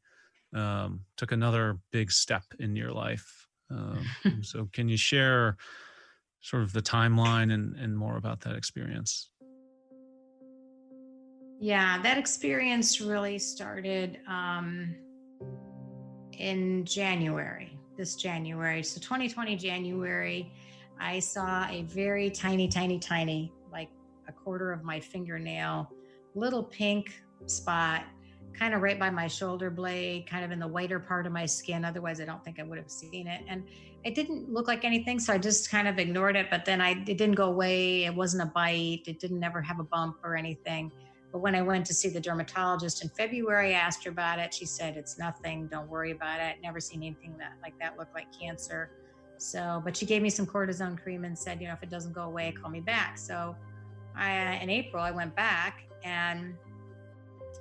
um, 0.54 1.00
took 1.16 1.32
another 1.32 1.78
big 1.90 2.10
step 2.10 2.44
in 2.58 2.76
your 2.76 2.92
life. 2.92 3.48
Um, 3.70 4.06
so, 4.42 4.68
can 4.72 4.88
you 4.88 4.96
share 4.96 5.56
sort 6.40 6.62
of 6.62 6.72
the 6.72 6.82
timeline 6.82 7.52
and, 7.52 7.74
and 7.76 7.96
more 7.96 8.16
about 8.16 8.40
that 8.42 8.54
experience? 8.54 9.30
Yeah, 11.60 12.00
that 12.02 12.18
experience 12.18 13.00
really 13.00 13.38
started 13.38 14.18
um, 14.28 14.94
in 16.38 16.84
January, 16.84 17.78
this 17.96 18.16
January. 18.16 18.82
So, 18.82 19.00
2020 19.00 19.56
January, 19.56 20.52
I 21.00 21.18
saw 21.18 21.66
a 21.68 21.82
very 21.82 22.30
tiny, 22.30 22.68
tiny, 22.68 22.98
tiny, 22.98 23.52
like 23.72 23.88
a 24.28 24.32
quarter 24.32 24.72
of 24.72 24.84
my 24.84 25.00
fingernail, 25.00 25.90
little 26.34 26.62
pink 26.62 27.22
spot 27.46 28.04
kind 28.58 28.74
of 28.74 28.82
right 28.82 28.98
by 28.98 29.10
my 29.10 29.26
shoulder 29.26 29.70
blade, 29.70 30.26
kind 30.26 30.44
of 30.44 30.50
in 30.50 30.58
the 30.58 30.68
whiter 30.68 31.00
part 31.00 31.26
of 31.26 31.32
my 31.32 31.44
skin. 31.46 31.84
Otherwise, 31.84 32.20
I 32.20 32.24
don't 32.24 32.42
think 32.44 32.60
I 32.60 32.62
would 32.62 32.78
have 32.78 32.90
seen 32.90 33.26
it. 33.26 33.42
And 33.48 33.64
it 34.04 34.14
didn't 34.14 34.52
look 34.52 34.68
like 34.68 34.84
anything, 34.84 35.18
so 35.18 35.32
I 35.32 35.38
just 35.38 35.70
kind 35.70 35.88
of 35.88 35.98
ignored 35.98 36.36
it. 36.36 36.46
But 36.50 36.64
then 36.64 36.80
I 36.80 36.90
it 36.90 37.18
didn't 37.18 37.34
go 37.34 37.46
away. 37.46 38.04
It 38.04 38.14
wasn't 38.14 38.42
a 38.42 38.46
bite. 38.46 39.02
It 39.06 39.18
didn't 39.18 39.42
ever 39.42 39.60
have 39.60 39.80
a 39.80 39.84
bump 39.84 40.18
or 40.22 40.36
anything. 40.36 40.92
But 41.34 41.40
when 41.40 41.56
I 41.56 41.62
went 41.62 41.84
to 41.86 41.94
see 41.94 42.08
the 42.08 42.20
dermatologist 42.20 43.02
in 43.02 43.08
February, 43.08 43.74
I 43.74 43.78
asked 43.80 44.04
her 44.04 44.10
about 44.10 44.38
it. 44.38 44.54
She 44.54 44.66
said 44.66 44.96
it's 44.96 45.18
nothing. 45.18 45.66
Don't 45.66 45.90
worry 45.90 46.12
about 46.12 46.38
it. 46.38 46.58
Never 46.62 46.78
seen 46.78 47.02
anything 47.02 47.34
that 47.38 47.54
like 47.60 47.76
that 47.80 47.98
look 47.98 48.06
like 48.14 48.28
cancer. 48.32 48.92
So, 49.38 49.82
but 49.84 49.96
she 49.96 50.06
gave 50.06 50.22
me 50.22 50.30
some 50.30 50.46
cortisone 50.46 50.96
cream 50.96 51.24
and 51.24 51.36
said, 51.36 51.60
you 51.60 51.66
know, 51.66 51.72
if 51.72 51.82
it 51.82 51.90
doesn't 51.90 52.12
go 52.12 52.22
away, 52.22 52.52
call 52.52 52.70
me 52.70 52.78
back. 52.78 53.18
So, 53.18 53.56
I 54.14 54.58
uh, 54.58 54.62
in 54.62 54.70
April 54.70 55.02
I 55.02 55.10
went 55.10 55.34
back 55.34 55.82
and 56.04 56.54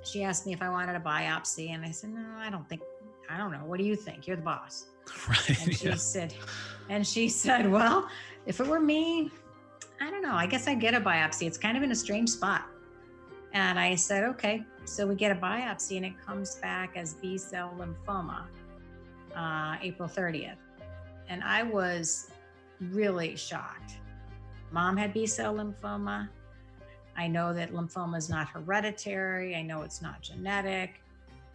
she 0.04 0.22
asked 0.22 0.46
me 0.46 0.52
if 0.52 0.62
I 0.62 0.68
wanted 0.68 0.94
a 0.94 1.00
biopsy, 1.00 1.70
and 1.70 1.84
I 1.84 1.90
said, 1.90 2.10
No, 2.10 2.24
I 2.36 2.50
don't 2.50 2.68
think, 2.68 2.82
I 3.28 3.36
don't 3.36 3.50
know. 3.50 3.64
What 3.64 3.78
do 3.78 3.84
you 3.84 3.96
think? 3.96 4.28
You're 4.28 4.36
the 4.36 4.42
boss. 4.42 4.86
Right. 5.28 5.62
And 5.62 5.76
she 5.76 5.88
yeah. 5.88 5.94
said, 5.96 6.32
and 6.90 7.04
she 7.04 7.28
said, 7.28 7.68
Well, 7.68 8.08
if 8.46 8.60
it 8.60 8.68
were 8.68 8.78
me, 8.78 9.32
I 10.00 10.12
don't 10.12 10.22
know. 10.22 10.34
I 10.34 10.46
guess 10.46 10.68
I'd 10.68 10.80
get 10.80 10.94
a 10.94 11.00
biopsy. 11.00 11.48
It's 11.48 11.58
kind 11.58 11.76
of 11.76 11.82
in 11.82 11.90
a 11.90 11.96
strange 11.96 12.30
spot. 12.30 12.66
And 13.54 13.78
I 13.78 13.94
said, 13.94 14.24
Okay. 14.24 14.64
So 14.84 15.06
we 15.06 15.14
get 15.14 15.32
a 15.32 15.40
biopsy, 15.40 15.96
and 15.96 16.04
it 16.04 16.12
comes 16.24 16.56
back 16.56 16.94
as 16.94 17.14
B 17.14 17.38
cell 17.38 17.74
lymphoma, 17.78 18.42
uh, 19.34 19.76
April 19.80 20.06
30th. 20.06 20.56
And 21.28 21.42
I 21.42 21.62
was 21.62 22.30
really 22.80 23.34
shocked. 23.34 23.94
Mom 24.70 24.96
had 24.96 25.14
B 25.14 25.26
cell 25.26 25.54
lymphoma. 25.54 26.28
I 27.16 27.28
know 27.28 27.54
that 27.54 27.72
lymphoma 27.72 28.18
is 28.18 28.28
not 28.28 28.48
hereditary. 28.48 29.56
I 29.56 29.62
know 29.62 29.82
it's 29.82 30.02
not 30.02 30.20
genetic. 30.20 31.00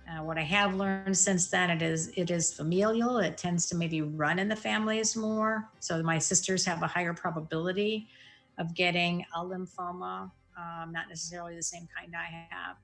Uh, 0.10 0.24
what 0.24 0.40
I 0.40 0.42
have 0.42 0.74
learned 0.74 1.16
since 1.16 1.50
then, 1.50 1.70
it 1.70 1.84
is 1.84 2.12
it 2.16 2.32
is 2.32 2.52
familial. 2.52 3.20
It 3.20 3.38
tends 3.38 3.68
to 3.68 3.76
maybe 3.76 4.02
run 4.02 4.40
in 4.40 4.48
the 4.48 4.56
families 4.56 5.16
more. 5.16 5.70
So 5.82 6.02
my 6.02 6.18
sisters 6.18 6.66
have 6.66 6.82
a 6.82 6.88
higher 6.88 7.14
probability 7.14 8.08
of 8.58 8.74
getting 8.74 9.24
a 9.36 9.40
lymphoma, 9.40 10.32
um, 10.60 10.92
not 10.92 11.08
necessarily 11.08 11.56
the 11.56 11.64
same 11.64 11.88
kind 11.98 12.14
I 12.16 12.48
have. 12.50 12.78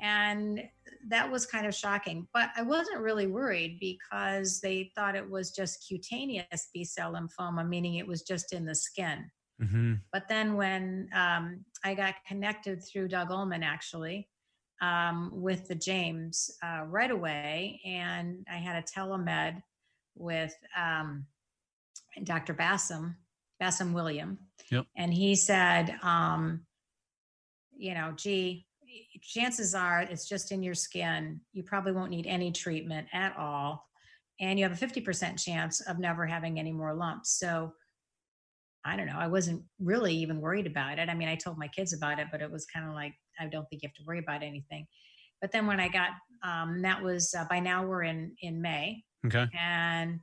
And 0.00 0.62
that 1.08 1.30
was 1.30 1.46
kind 1.46 1.66
of 1.66 1.74
shocking. 1.74 2.26
But 2.34 2.50
I 2.56 2.62
wasn't 2.62 3.00
really 3.00 3.26
worried 3.26 3.78
because 3.78 4.60
they 4.60 4.90
thought 4.96 5.14
it 5.14 5.28
was 5.28 5.52
just 5.52 5.86
cutaneous 5.86 6.68
B 6.74 6.84
cell 6.84 7.12
lymphoma, 7.14 7.68
meaning 7.68 7.96
it 7.96 8.06
was 8.06 8.22
just 8.22 8.52
in 8.52 8.64
the 8.64 8.74
skin. 8.74 9.30
Mm-hmm. 9.62 9.94
But 10.12 10.28
then 10.28 10.56
when 10.56 11.08
um, 11.14 11.64
I 11.84 11.94
got 11.94 12.14
connected 12.26 12.82
through 12.82 13.08
Doug 13.08 13.30
Ulman, 13.30 13.62
actually, 13.62 14.28
um, 14.80 15.30
with 15.32 15.68
the 15.68 15.76
James 15.76 16.50
uh, 16.64 16.84
right 16.86 17.10
away, 17.10 17.80
and 17.84 18.44
I 18.50 18.56
had 18.56 18.82
a 18.82 18.86
telemed 18.86 19.62
with 20.16 20.54
um, 20.76 21.26
Dr. 22.24 22.54
Basem, 22.54 23.14
Basem 23.62 23.92
William, 23.92 24.38
yep. 24.70 24.86
and 24.96 25.14
he 25.14 25.36
said, 25.36 25.96
um, 26.02 26.66
you 27.82 27.94
know, 27.94 28.12
gee, 28.16 28.64
chances 29.20 29.74
are 29.74 30.02
it's 30.02 30.28
just 30.28 30.52
in 30.52 30.62
your 30.62 30.74
skin. 30.74 31.40
You 31.52 31.64
probably 31.64 31.90
won't 31.90 32.12
need 32.12 32.28
any 32.28 32.52
treatment 32.52 33.08
at 33.12 33.36
all. 33.36 33.84
And 34.40 34.56
you 34.56 34.64
have 34.64 34.80
a 34.80 34.86
50% 34.86 35.42
chance 35.42 35.80
of 35.80 35.98
never 35.98 36.24
having 36.24 36.60
any 36.60 36.72
more 36.72 36.94
lumps. 36.94 37.38
So 37.38 37.72
I 38.84 38.96
don't 38.96 39.06
know. 39.06 39.18
I 39.18 39.26
wasn't 39.26 39.62
really 39.80 40.14
even 40.14 40.40
worried 40.40 40.66
about 40.68 41.00
it. 41.00 41.08
I 41.08 41.14
mean, 41.14 41.28
I 41.28 41.34
told 41.34 41.58
my 41.58 41.68
kids 41.68 41.92
about 41.92 42.20
it, 42.20 42.28
but 42.30 42.40
it 42.40 42.50
was 42.50 42.66
kind 42.66 42.88
of 42.88 42.94
like, 42.94 43.14
I 43.40 43.46
don't 43.46 43.64
think 43.68 43.82
you 43.82 43.88
have 43.88 43.94
to 43.94 44.04
worry 44.06 44.20
about 44.20 44.44
anything. 44.44 44.86
But 45.40 45.50
then 45.50 45.66
when 45.66 45.80
I 45.80 45.88
got, 45.88 46.10
um, 46.44 46.82
that 46.82 47.02
was 47.02 47.34
uh, 47.36 47.46
by 47.50 47.58
now 47.58 47.84
we're 47.84 48.04
in 48.04 48.32
in 48.42 48.62
May. 48.62 49.02
Okay. 49.26 49.46
And 49.58 50.20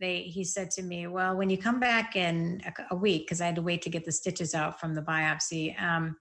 they, 0.00 0.22
he 0.22 0.42
said 0.44 0.70
to 0.72 0.82
me, 0.82 1.06
well, 1.06 1.36
when 1.36 1.50
you 1.50 1.58
come 1.58 1.78
back 1.78 2.16
in 2.16 2.60
a, 2.64 2.94
a 2.94 2.96
week, 2.96 3.26
because 3.26 3.40
I 3.40 3.46
had 3.46 3.56
to 3.56 3.62
wait 3.62 3.82
to 3.82 3.90
get 3.90 4.04
the 4.04 4.12
stitches 4.12 4.54
out 4.54 4.80
from 4.80 4.94
the 4.94 5.02
biopsy. 5.02 5.80
Um, 5.80 6.16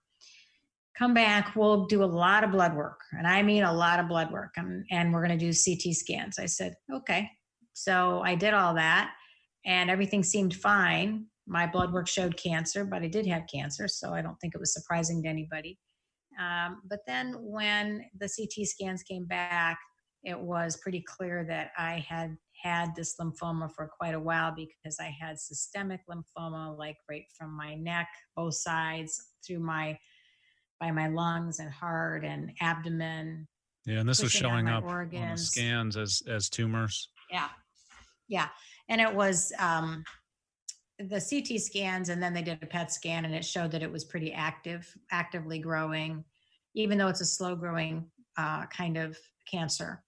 come 0.98 1.14
back. 1.14 1.56
We'll 1.56 1.86
do 1.86 2.04
a 2.04 2.06
lot 2.06 2.44
of 2.44 2.52
blood 2.52 2.76
work, 2.76 3.00
and 3.12 3.28
I 3.28 3.44
mean 3.44 3.64
a 3.64 3.74
lot 3.74 4.00
of 4.00 4.08
blood 4.08 4.32
work, 4.32 4.54
and, 4.58 4.86
and 4.92 5.14
we're 5.14 5.26
going 5.26 5.38
to 5.38 5.52
do 5.52 5.58
CT 5.58 5.96
scans. 5.96 6.40
I 6.40 6.46
said, 6.46 6.74
okay. 6.94 7.30
So 7.74 8.22
I 8.26 8.36
did 8.36 8.54
all 8.54 8.74
that, 8.76 9.14
and 9.66 9.90
everything 9.90 10.24
seemed 10.24 10.56
fine 10.56 11.28
my 11.48 11.66
blood 11.66 11.94
work 11.94 12.08
showed 12.08 12.38
cancer, 12.38 12.84
but 12.84 13.02
I 13.02 13.08
did 13.08 13.26
have 13.28 13.44
cancer, 13.52 13.88
so 13.88 14.14
I 14.14 14.22
don't 14.22 14.36
think 14.40 14.54
it 14.54 14.60
was 14.60 14.74
surprising 14.74 15.24
to 15.24 15.30
anybody. 15.30 15.80
Um, 16.40 16.82
but 16.88 17.00
then 17.08 17.34
when 17.40 18.04
the 18.20 18.30
CT 18.30 18.68
scans 18.68 19.02
came 19.02 19.26
back, 19.26 19.80
it 20.24 20.38
was 20.38 20.78
pretty 20.78 21.04
clear 21.08 21.46
that 21.46 21.72
I 21.78 22.06
had 22.08 22.36
had 22.62 22.90
this 22.96 23.16
lymphoma 23.20 23.72
for 23.74 23.90
quite 23.98 24.14
a 24.14 24.20
while 24.20 24.54
because 24.54 24.98
I 25.00 25.16
had 25.20 25.40
systemic 25.40 26.02
lymphoma, 26.10 26.78
like 26.78 26.98
right 27.10 27.24
from 27.38 27.56
my 27.56 27.76
neck, 27.76 28.08
both 28.36 28.56
sides, 28.56 29.20
through 29.46 29.60
my 29.60 29.98
by 30.80 30.92
my 30.92 31.08
lungs 31.08 31.60
and 31.60 31.72
heart 31.72 32.24
and 32.24 32.52
abdomen. 32.62 33.48
Yeah, 33.86 34.00
and 34.00 34.10
this 34.10 34.22
was 34.22 34.32
showing 34.32 34.68
up 34.68 34.84
organs. 34.84 35.24
on 35.24 35.32
the 35.32 35.38
scans 35.38 35.98
as 35.98 36.22
as 36.28 36.50
tumors. 36.50 37.10
Yeah, 37.32 37.50
yeah, 38.28 38.48
and 38.90 39.00
it 39.02 39.14
was 39.14 39.52
um, 39.60 40.04
the 41.00 41.22
CT 41.22 41.62
scans 41.62 42.10
and 42.10 42.22
then 42.22 42.34
they 42.34 42.42
did 42.42 42.60
a 42.62 42.66
PET 42.66 42.92
scan 42.92 43.26
and 43.26 43.34
it 43.34 43.46
showed 43.46 43.72
that 43.72 43.84
it 43.84 43.92
was 43.92 44.04
pretty 44.04 44.34
active, 44.34 44.92
actively 45.12 45.60
growing, 45.60 46.24
even 46.74 46.98
though 46.98 47.08
it's 47.08 47.22
a 47.22 47.26
slow 47.26 47.56
growing 47.56 48.06
uh, 48.38 48.66
kind 48.68 48.98
of 48.98 49.18
cancer. 49.50 50.04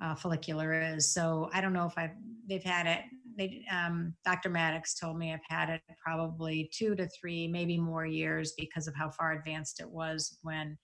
Uh, 0.00 0.14
follicular 0.14 0.94
is 0.94 1.12
so 1.12 1.50
I 1.52 1.60
don't 1.60 1.72
know 1.72 1.86
if 1.86 1.98
I've 1.98 2.14
they've 2.48 2.62
had 2.62 2.86
it. 2.86 3.00
They, 3.38 3.64
um, 3.70 4.14
Dr. 4.24 4.50
Maddocks 4.50 4.98
told 4.98 5.16
me 5.16 5.32
I've 5.32 5.40
had 5.48 5.70
it 5.70 5.80
probably 6.04 6.68
two 6.74 6.96
to 6.96 7.08
three, 7.08 7.46
maybe 7.46 7.78
more 7.78 8.04
years 8.04 8.52
because 8.58 8.88
of 8.88 8.96
how 8.96 9.10
far 9.10 9.32
advanced 9.32 9.80
it 9.80 9.88
was 9.88 10.38
when 10.42 10.76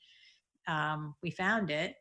um, 0.68 1.14
we 1.20 1.30
found 1.30 1.70
it 1.70 1.96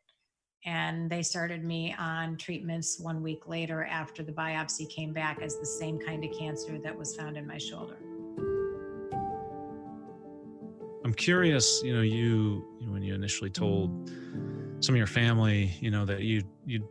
and 0.64 1.10
they 1.10 1.22
started 1.22 1.64
me 1.64 1.94
on 1.98 2.36
treatments 2.36 2.98
one 2.98 3.22
week 3.22 3.48
later 3.48 3.84
after 3.84 4.22
the 4.22 4.32
biopsy 4.32 4.88
came 4.88 5.12
back 5.12 5.42
as 5.42 5.58
the 5.58 5.66
same 5.66 5.98
kind 5.98 6.24
of 6.24 6.30
cancer 6.38 6.78
that 6.78 6.96
was 6.96 7.14
found 7.16 7.36
in 7.36 7.46
my 7.46 7.58
shoulder. 7.58 7.98
I'm 11.04 11.12
curious, 11.12 11.82
you 11.82 11.94
know, 11.94 12.00
you, 12.00 12.64
you 12.80 12.90
when 12.90 13.02
you 13.02 13.14
initially 13.14 13.50
told 13.50 14.08
some 14.80 14.94
of 14.94 14.96
your 14.96 15.06
family, 15.06 15.72
you 15.80 15.90
know, 15.90 16.06
that 16.06 16.22
you 16.22 16.42
you 16.64 16.88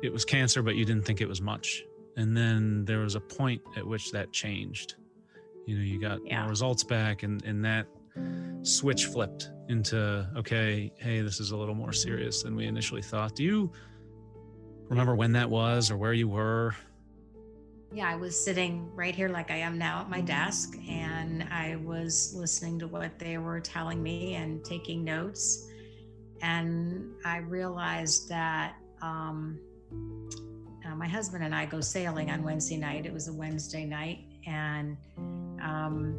it 0.00 0.12
was 0.12 0.24
cancer, 0.24 0.62
but 0.62 0.76
you 0.76 0.84
didn't 0.84 1.04
think 1.04 1.20
it 1.20 1.28
was 1.28 1.40
much. 1.40 1.82
And 2.18 2.36
then 2.36 2.84
there 2.84 2.98
was 2.98 3.14
a 3.14 3.20
point 3.20 3.62
at 3.76 3.86
which 3.86 4.10
that 4.10 4.32
changed. 4.32 4.96
You 5.66 5.76
know, 5.76 5.84
you 5.84 6.00
got 6.00 6.18
Yeah. 6.26 6.48
results 6.48 6.82
back 6.82 7.22
and 7.22 7.42
and 7.44 7.64
that 7.64 7.86
switch 8.62 9.06
flipped 9.06 9.50
into 9.68 10.28
okay, 10.36 10.92
hey, 10.98 11.20
this 11.20 11.38
is 11.40 11.52
a 11.52 11.56
little 11.56 11.76
more 11.76 11.92
serious 11.92 12.42
than 12.42 12.56
we 12.56 12.66
initially 12.66 13.02
thought. 13.02 13.36
Do 13.36 13.44
you 13.44 13.72
remember 14.88 15.14
when 15.14 15.32
that 15.32 15.48
was 15.48 15.90
or 15.90 15.96
where 15.96 16.12
you 16.12 16.28
were? 16.28 16.74
Yeah, 17.92 18.08
I 18.10 18.16
was 18.16 18.38
sitting 18.38 18.90
right 18.94 19.14
here 19.14 19.28
like 19.28 19.50
I 19.50 19.56
am 19.56 19.78
now 19.78 20.00
at 20.00 20.10
my 20.10 20.20
desk, 20.20 20.76
and 20.88 21.44
I 21.44 21.76
was 21.76 22.34
listening 22.34 22.78
to 22.80 22.88
what 22.88 23.18
they 23.18 23.38
were 23.38 23.60
telling 23.60 24.02
me 24.02 24.34
and 24.34 24.62
taking 24.64 25.04
notes. 25.04 25.66
And 26.42 27.14
I 27.24 27.38
realized 27.38 28.28
that 28.28 28.76
um, 29.00 29.58
my 31.08 31.14
husband 31.14 31.42
and 31.42 31.54
I 31.54 31.64
go 31.64 31.80
sailing 31.80 32.30
on 32.30 32.42
Wednesday 32.42 32.76
night. 32.76 33.06
It 33.06 33.12
was 33.14 33.28
a 33.28 33.32
Wednesday 33.32 33.86
night, 33.86 34.26
and 34.46 34.94
um, 35.62 36.14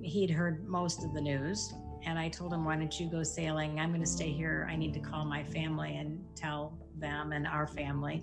he'd 0.00 0.30
heard 0.30 0.68
most 0.68 1.02
of 1.02 1.12
the 1.12 1.20
news. 1.20 1.74
And 2.06 2.16
I 2.16 2.28
told 2.28 2.52
him, 2.52 2.64
Why 2.64 2.76
don't 2.76 3.00
you 3.00 3.10
go 3.10 3.24
sailing? 3.24 3.80
I'm 3.80 3.90
going 3.90 4.00
to 4.00 4.06
stay 4.06 4.30
here. 4.30 4.68
I 4.70 4.76
need 4.76 4.94
to 4.94 5.00
call 5.00 5.24
my 5.24 5.42
family 5.42 5.96
and 5.96 6.24
tell 6.36 6.78
them 6.98 7.32
and 7.32 7.48
our 7.48 7.66
family. 7.66 8.22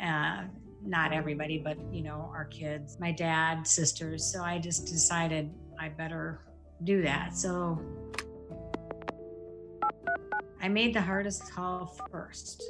Uh, 0.00 0.44
not 0.80 1.12
everybody, 1.12 1.58
but 1.58 1.76
you 1.92 2.04
know, 2.04 2.30
our 2.32 2.44
kids, 2.44 2.96
my 3.00 3.10
dad, 3.10 3.66
sisters. 3.66 4.24
So 4.24 4.44
I 4.44 4.60
just 4.60 4.86
decided 4.86 5.50
I 5.78 5.88
better 5.88 6.40
do 6.84 7.02
that. 7.02 7.36
So 7.36 7.80
I 10.62 10.68
made 10.68 10.94
the 10.94 11.02
hardest 11.02 11.52
call 11.52 11.98
first. 12.12 12.62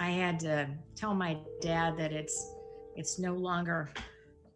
I 0.00 0.10
had 0.10 0.38
to 0.40 0.68
tell 0.94 1.14
my 1.14 1.38
dad 1.60 1.96
that 1.98 2.12
it's 2.12 2.54
it's 2.96 3.18
no 3.18 3.34
longer 3.34 3.90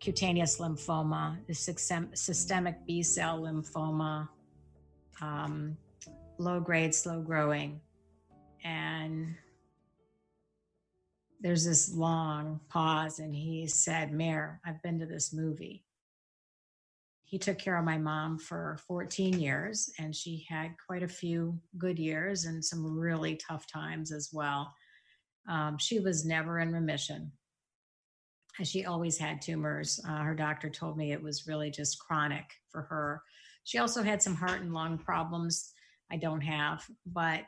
cutaneous 0.01 0.59
lymphoma, 0.59 1.37
the 1.47 1.55
systemic 1.55 2.87
B 2.87 3.03
cell 3.03 3.43
lymphoma, 3.43 4.29
um, 5.21 5.77
low 6.39 6.61
grade, 6.61 6.95
slow 6.95 7.21
growing, 7.21 7.81
and 8.65 9.35
there's 11.41 11.65
this 11.65 11.93
long 11.93 12.61
pause 12.69 13.19
and 13.19 13.35
he 13.35 13.67
said 13.67 14.13
Mary 14.13 14.53
i've 14.65 14.81
been 14.83 14.99
to 15.01 15.07
this 15.07 15.33
movie. 15.33 15.85
He 17.25 17.39
took 17.39 17.59
care 17.59 17.77
of 17.77 17.85
my 17.85 17.99
mom 17.99 18.39
for 18.39 18.79
14 18.87 19.41
years 19.41 19.91
and 19.99 20.15
she 20.15 20.47
had 20.49 20.75
quite 20.87 21.03
a 21.03 21.09
few 21.09 21.59
good 21.79 21.99
years 21.99 22.45
and 22.45 22.65
some 22.65 22.97
really 22.97 23.37
tough 23.37 23.67
times 23.67 24.13
as 24.13 24.31
well 24.33 24.73
um, 25.49 25.77
she 25.79 26.01
was 26.01 26.25
never 26.25 26.61
in 26.61 26.73
remission 26.73 27.31
she 28.63 28.85
always 28.85 29.17
had 29.19 29.41
tumors 29.41 30.01
uh, 30.09 30.23
her 30.23 30.35
doctor 30.35 30.69
told 30.69 30.97
me 30.97 31.13
it 31.13 31.23
was 31.23 31.47
really 31.47 31.71
just 31.71 31.99
chronic 31.99 32.45
for 32.71 32.83
her 32.83 33.23
she 33.65 33.79
also 33.79 34.03
had 34.03 34.23
some 34.23 34.35
heart 34.35 34.61
and 34.61 34.75
lung 34.75 34.99
problems 34.99 35.73
i 36.11 36.17
don't 36.17 36.43
have 36.43 36.85
but 37.07 37.43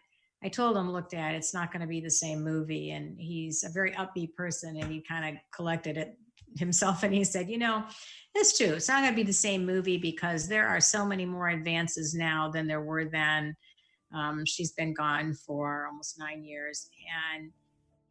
I 0.45 0.49
told 0.49 0.77
him, 0.77 0.93
look, 0.93 1.09
Dad, 1.09 1.35
it's 1.35 1.55
not 1.55 1.73
going 1.73 1.81
to 1.81 1.87
be 1.87 2.03
the 2.03 2.11
same 2.11 2.45
movie. 2.45 2.91
And 2.91 3.19
he's 3.19 3.65
a 3.65 3.71
very 3.71 3.93
upbeat 3.93 4.35
person 4.35 4.77
and 4.77 4.93
he 4.93 5.01
kind 5.01 5.25
of 5.25 5.41
collected 5.57 5.97
it 5.97 6.19
himself 6.59 7.03
and 7.03 7.15
he 7.15 7.25
said, 7.25 7.49
you 7.49 7.59
know, 7.59 7.85
it's 8.35 8.57
true. 8.57 8.75
It's 8.75 8.89
not 8.89 9.01
going 9.01 9.13
to 9.13 9.17
be 9.17 9.23
the 9.23 9.33
same 9.33 9.65
movie 9.65 9.97
because 9.97 10.47
there 10.47 10.69
are 10.69 10.81
so 10.81 11.07
many 11.07 11.25
more 11.25 11.49
advances 11.49 12.15
now 12.15 12.51
than 12.51 12.67
there 12.67 12.83
were 12.83 13.07
then. 13.07 13.57
Um, 14.15 14.45
she's 14.45 14.73
been 14.73 14.93
gone 14.93 15.35
for 15.35 15.87
almost 15.87 16.19
nine 16.19 16.45
years. 16.45 16.91
And 17.35 17.51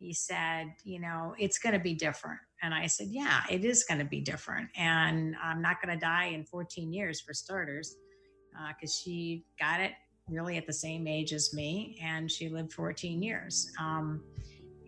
he 0.03 0.13
said, 0.13 0.73
you 0.83 0.99
know, 0.99 1.33
it's 1.39 1.57
going 1.57 1.71
to 1.71 1.79
be 1.79 1.93
different. 1.93 2.39
And 2.61 2.73
I 2.73 2.87
said, 2.87 3.07
yeah, 3.09 3.41
it 3.49 3.63
is 3.63 3.85
going 3.85 3.99
to 3.99 4.05
be 4.05 4.19
different. 4.19 4.69
And 4.75 5.33
I'm 5.41 5.61
not 5.61 5.81
going 5.81 5.97
to 5.97 6.05
die 6.05 6.25
in 6.25 6.43
14 6.45 6.91
years 6.91 7.21
for 7.21 7.33
starters 7.33 7.95
because 8.51 8.91
uh, 8.91 9.01
she 9.01 9.45
got 9.57 9.79
it 9.79 9.93
really 10.27 10.57
at 10.57 10.67
the 10.67 10.73
same 10.73 11.07
age 11.07 11.31
as 11.31 11.53
me, 11.53 11.97
and 12.03 12.29
she 12.29 12.49
lived 12.49 12.73
14 12.73 13.23
years. 13.23 13.71
Um, 13.79 14.21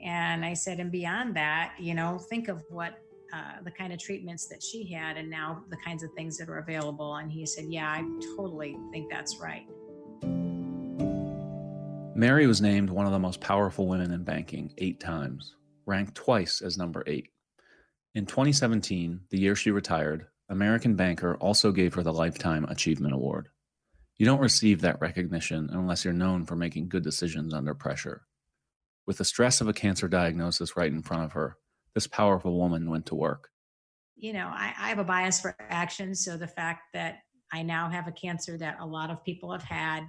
and 0.04 0.46
I 0.46 0.54
said, 0.54 0.80
and 0.80 0.92
beyond 0.92 1.36
that, 1.36 1.74
you 1.80 1.94
know, 1.94 2.20
think 2.30 2.50
of 2.50 2.64
what 2.70 3.00
uh, 3.34 3.64
the 3.64 3.72
kind 3.72 3.92
of 3.92 4.00
treatments 4.00 4.48
that 4.48 4.62
she 4.62 4.92
had, 4.92 5.18
and 5.18 5.30
now 5.30 5.64
the 5.70 5.78
kinds 5.78 6.04
of 6.04 6.12
things 6.16 6.38
that 6.38 6.50
are 6.50 6.60
available. 6.60 7.16
And 7.16 7.32
he 7.32 7.46
said, 7.46 7.66
yeah, 7.70 7.90
I 7.90 8.04
totally 8.38 8.78
think 8.92 9.10
that's 9.10 9.38
right. 9.42 9.66
Mary 12.18 12.48
was 12.48 12.62
named 12.62 12.90
one 12.90 13.06
of 13.06 13.12
the 13.12 13.20
most 13.20 13.42
powerful 13.42 13.88
women 13.88 14.14
in 14.14 14.24
banking 14.24 14.74
eight 14.78 15.02
times, 15.02 15.58
ranked 15.86 16.16
twice 16.16 16.62
as 16.62 16.78
number 16.78 17.04
eight. 17.08 17.28
In 18.14 18.26
2017, 18.26 19.20
the 19.30 19.38
year 19.38 19.54
she 19.54 19.70
retired, 19.70 20.28
American 20.48 20.96
Banker 20.96 21.36
also 21.36 21.74
gave 21.74 21.94
her 21.94 22.04
the 22.04 22.14
Lifetime 22.14 22.64
Achievement 22.70 23.14
Award. 23.14 23.50
You 24.16 24.26
don't 24.26 24.40
receive 24.40 24.80
that 24.80 25.02
recognition 25.02 25.70
unless 25.74 26.06
you're 26.06 26.14
known 26.14 26.46
for 26.46 26.56
making 26.56 26.88
good 26.88 27.04
decisions 27.04 27.54
under 27.54 27.74
pressure. 27.74 28.22
With 29.06 29.18
the 29.18 29.26
stress 29.26 29.60
of 29.60 29.68
a 29.68 29.74
cancer 29.74 30.08
diagnosis 30.08 30.78
right 30.78 30.94
in 30.94 31.02
front 31.02 31.26
of 31.26 31.34
her, 31.34 31.58
this 31.96 32.08
powerful 32.08 32.58
woman 32.58 32.90
went 32.90 33.08
to 33.08 33.16
work. 33.16 33.50
You 34.16 34.32
know, 34.32 34.48
I, 34.48 34.74
I 34.80 34.88
have 34.88 35.00
a 35.00 35.04
bias 35.04 35.42
for 35.42 35.54
action. 35.60 36.16
So 36.16 36.38
the 36.38 36.48
fact 36.48 36.84
that 36.94 37.18
I 37.52 37.62
now 37.62 37.90
have 37.90 38.08
a 38.08 38.14
cancer 38.14 38.58
that 38.58 38.78
a 38.80 38.86
lot 38.86 39.12
of 39.12 39.22
people 39.26 39.52
have 39.52 39.64
had, 39.64 40.08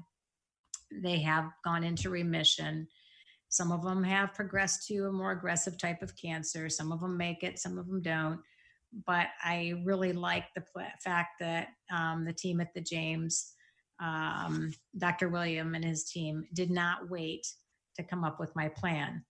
they 0.93 1.21
have 1.21 1.51
gone 1.65 1.85
into 1.85 2.11
remission. 2.11 2.87
Some 3.49 3.73
of 3.73 3.83
them 3.83 4.03
have 4.03 4.35
progressed 4.35 4.87
to 4.89 5.07
a 5.07 5.13
more 5.13 5.33
aggressive 5.33 5.79
type 5.79 6.03
of 6.03 6.17
cancer. 6.17 6.69
Some 6.69 6.93
of 6.93 7.01
them 7.01 7.17
make 7.17 7.43
it, 7.43 7.59
some 7.59 7.79
of 7.79 7.87
them 7.87 8.03
don't. 8.03 8.41
But 9.07 9.29
I 9.43 9.83
really 9.85 10.13
like 10.13 10.45
the 10.55 10.63
pl- 10.63 10.87
fact 11.03 11.41
that 11.41 11.69
um, 11.93 12.25
the 12.25 12.33
team 12.33 12.61
at 12.61 12.73
the 12.75 12.81
James 12.81 13.53
um, 14.01 14.73
Dr. 14.99 15.29
William 15.29 15.75
and 15.75 15.85
his 15.85 16.05
team 16.05 16.45
did 16.55 16.71
not 16.71 17.09
wait 17.11 17.47
to 17.97 18.03
come 18.03 18.25
up 18.25 18.39
with 18.39 18.55
my 18.55 18.69
plan. 18.69 19.25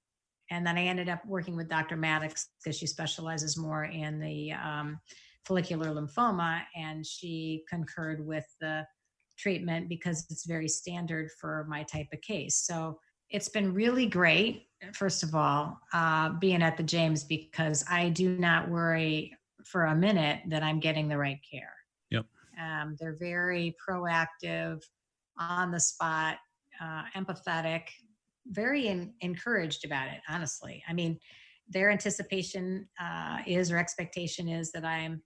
And 0.50 0.66
then 0.66 0.76
I 0.76 0.84
ended 0.84 1.08
up 1.08 1.24
working 1.26 1.56
with 1.56 1.68
Dr. 1.68 1.96
Maddocks 1.96 2.46
because 2.62 2.76
she 2.78 2.86
specializes 2.86 3.56
more 3.56 3.84
in 3.84 4.20
the 4.20 4.52
um, 4.52 4.98
follicular 5.44 5.88
lymphoma, 5.88 6.62
and 6.76 7.04
she 7.04 7.64
concurred 7.68 8.24
with 8.24 8.46
the 8.60 8.86
treatment 9.38 9.88
because 9.88 10.26
it's 10.30 10.46
very 10.46 10.68
standard 10.68 11.30
for 11.40 11.66
my 11.68 11.82
type 11.82 12.08
of 12.12 12.20
case. 12.20 12.56
So 12.56 12.98
it's 13.30 13.48
been 13.48 13.74
really 13.74 14.06
great, 14.06 14.66
first 14.94 15.22
of 15.22 15.34
all, 15.34 15.78
uh, 15.92 16.30
being 16.38 16.62
at 16.62 16.76
the 16.76 16.82
James 16.82 17.24
because 17.24 17.84
I 17.90 18.08
do 18.08 18.38
not 18.38 18.70
worry 18.70 19.36
for 19.64 19.86
a 19.86 19.94
minute 19.96 20.40
that 20.48 20.62
I'm 20.62 20.80
getting 20.80 21.08
the 21.08 21.18
right 21.18 21.40
care. 21.50 21.74
Um, 22.60 22.96
they're 22.98 23.16
very 23.18 23.76
proactive, 23.86 24.80
on 25.38 25.70
the 25.70 25.80
spot, 25.80 26.38
uh, 26.80 27.02
empathetic, 27.16 27.82
very 28.46 28.88
in, 28.88 29.12
encouraged 29.20 29.84
about 29.84 30.08
it, 30.08 30.20
honestly. 30.28 30.82
I 30.88 30.92
mean, 30.92 31.18
their 31.68 31.90
anticipation 31.90 32.88
uh, 33.00 33.38
is 33.46 33.70
or 33.70 33.78
expectation 33.78 34.48
is 34.48 34.72
that 34.72 34.84
I'm 34.84 35.22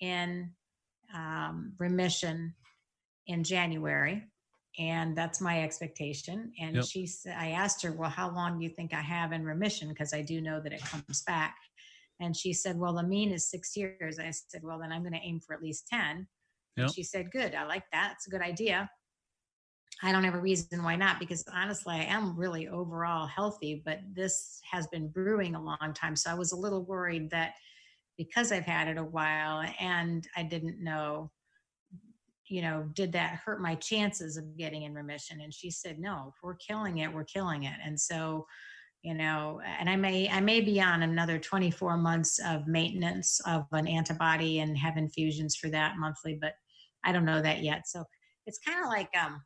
in 0.00 0.50
um, 1.14 1.72
remission 1.78 2.54
in 3.28 3.44
January. 3.44 4.24
And 4.78 5.16
that's 5.16 5.40
my 5.40 5.62
expectation. 5.62 6.52
And 6.60 6.76
Yep. 6.76 6.84
she 6.84 7.06
said, 7.06 7.36
I 7.36 7.50
asked 7.50 7.82
her, 7.82 7.92
Well, 7.92 8.10
how 8.10 8.30
long 8.30 8.58
do 8.58 8.64
you 8.64 8.70
think 8.70 8.94
I 8.94 9.00
have 9.00 9.32
in 9.32 9.44
remission? 9.44 9.88
Because 9.88 10.12
I 10.12 10.22
do 10.22 10.40
know 10.40 10.60
that 10.60 10.72
it 10.72 10.82
comes 10.82 11.22
back. 11.22 11.56
And 12.20 12.36
she 12.36 12.52
said, 12.52 12.78
Well, 12.78 12.94
the 12.94 13.02
mean 13.02 13.32
is 13.32 13.50
six 13.50 13.76
years. 13.76 14.18
I 14.18 14.30
said, 14.30 14.62
Well, 14.62 14.78
then 14.78 14.92
I'm 14.92 15.02
going 15.02 15.14
to 15.14 15.20
aim 15.24 15.40
for 15.40 15.54
at 15.54 15.62
least 15.62 15.88
10. 15.88 16.00
Yep. 16.00 16.26
And 16.76 16.94
she 16.94 17.02
said, 17.02 17.30
Good. 17.30 17.54
I 17.54 17.64
like 17.64 17.84
that. 17.92 18.12
It's 18.16 18.26
a 18.26 18.30
good 18.30 18.42
idea. 18.42 18.88
I 20.02 20.12
don't 20.12 20.22
have 20.24 20.34
a 20.34 20.40
reason 20.40 20.84
why 20.84 20.94
not 20.94 21.18
because 21.18 21.44
honestly, 21.52 21.96
I 21.96 22.04
am 22.04 22.38
really 22.38 22.68
overall 22.68 23.26
healthy, 23.26 23.82
but 23.84 23.98
this 24.12 24.60
has 24.70 24.86
been 24.88 25.08
brewing 25.08 25.56
a 25.56 25.62
long 25.62 25.92
time. 25.92 26.14
So 26.14 26.30
I 26.30 26.34
was 26.34 26.52
a 26.52 26.56
little 26.56 26.84
worried 26.84 27.30
that 27.30 27.54
because 28.16 28.52
I've 28.52 28.64
had 28.64 28.86
it 28.86 28.96
a 28.96 29.02
while 29.02 29.64
and 29.80 30.26
I 30.36 30.44
didn't 30.44 30.82
know, 30.82 31.32
you 32.48 32.62
know, 32.62 32.88
did 32.94 33.12
that 33.12 33.40
hurt 33.44 33.60
my 33.60 33.74
chances 33.74 34.36
of 34.36 34.56
getting 34.56 34.82
in 34.82 34.94
remission? 34.94 35.40
And 35.40 35.52
she 35.52 35.70
said, 35.70 35.98
No, 35.98 36.32
if 36.34 36.34
we're 36.42 36.56
killing 36.56 36.98
it, 36.98 37.12
we're 37.12 37.24
killing 37.24 37.64
it. 37.64 37.76
And 37.84 37.98
so, 37.98 38.46
you 39.02 39.14
know, 39.14 39.60
and 39.78 39.88
I 39.88 39.96
may 39.96 40.28
I 40.28 40.40
may 40.40 40.60
be 40.60 40.80
on 40.80 41.02
another 41.02 41.38
24 41.38 41.96
months 41.96 42.40
of 42.44 42.66
maintenance 42.66 43.40
of 43.46 43.64
an 43.72 43.86
antibody 43.86 44.60
and 44.60 44.76
have 44.78 44.96
infusions 44.96 45.56
for 45.56 45.68
that 45.70 45.96
monthly, 45.98 46.38
but 46.40 46.54
I 47.04 47.12
don't 47.12 47.24
know 47.24 47.42
that 47.42 47.62
yet. 47.62 47.86
So 47.86 48.04
it's 48.46 48.58
kind 48.58 48.84
of 48.84 48.88
like 48.90 49.10
um 49.20 49.42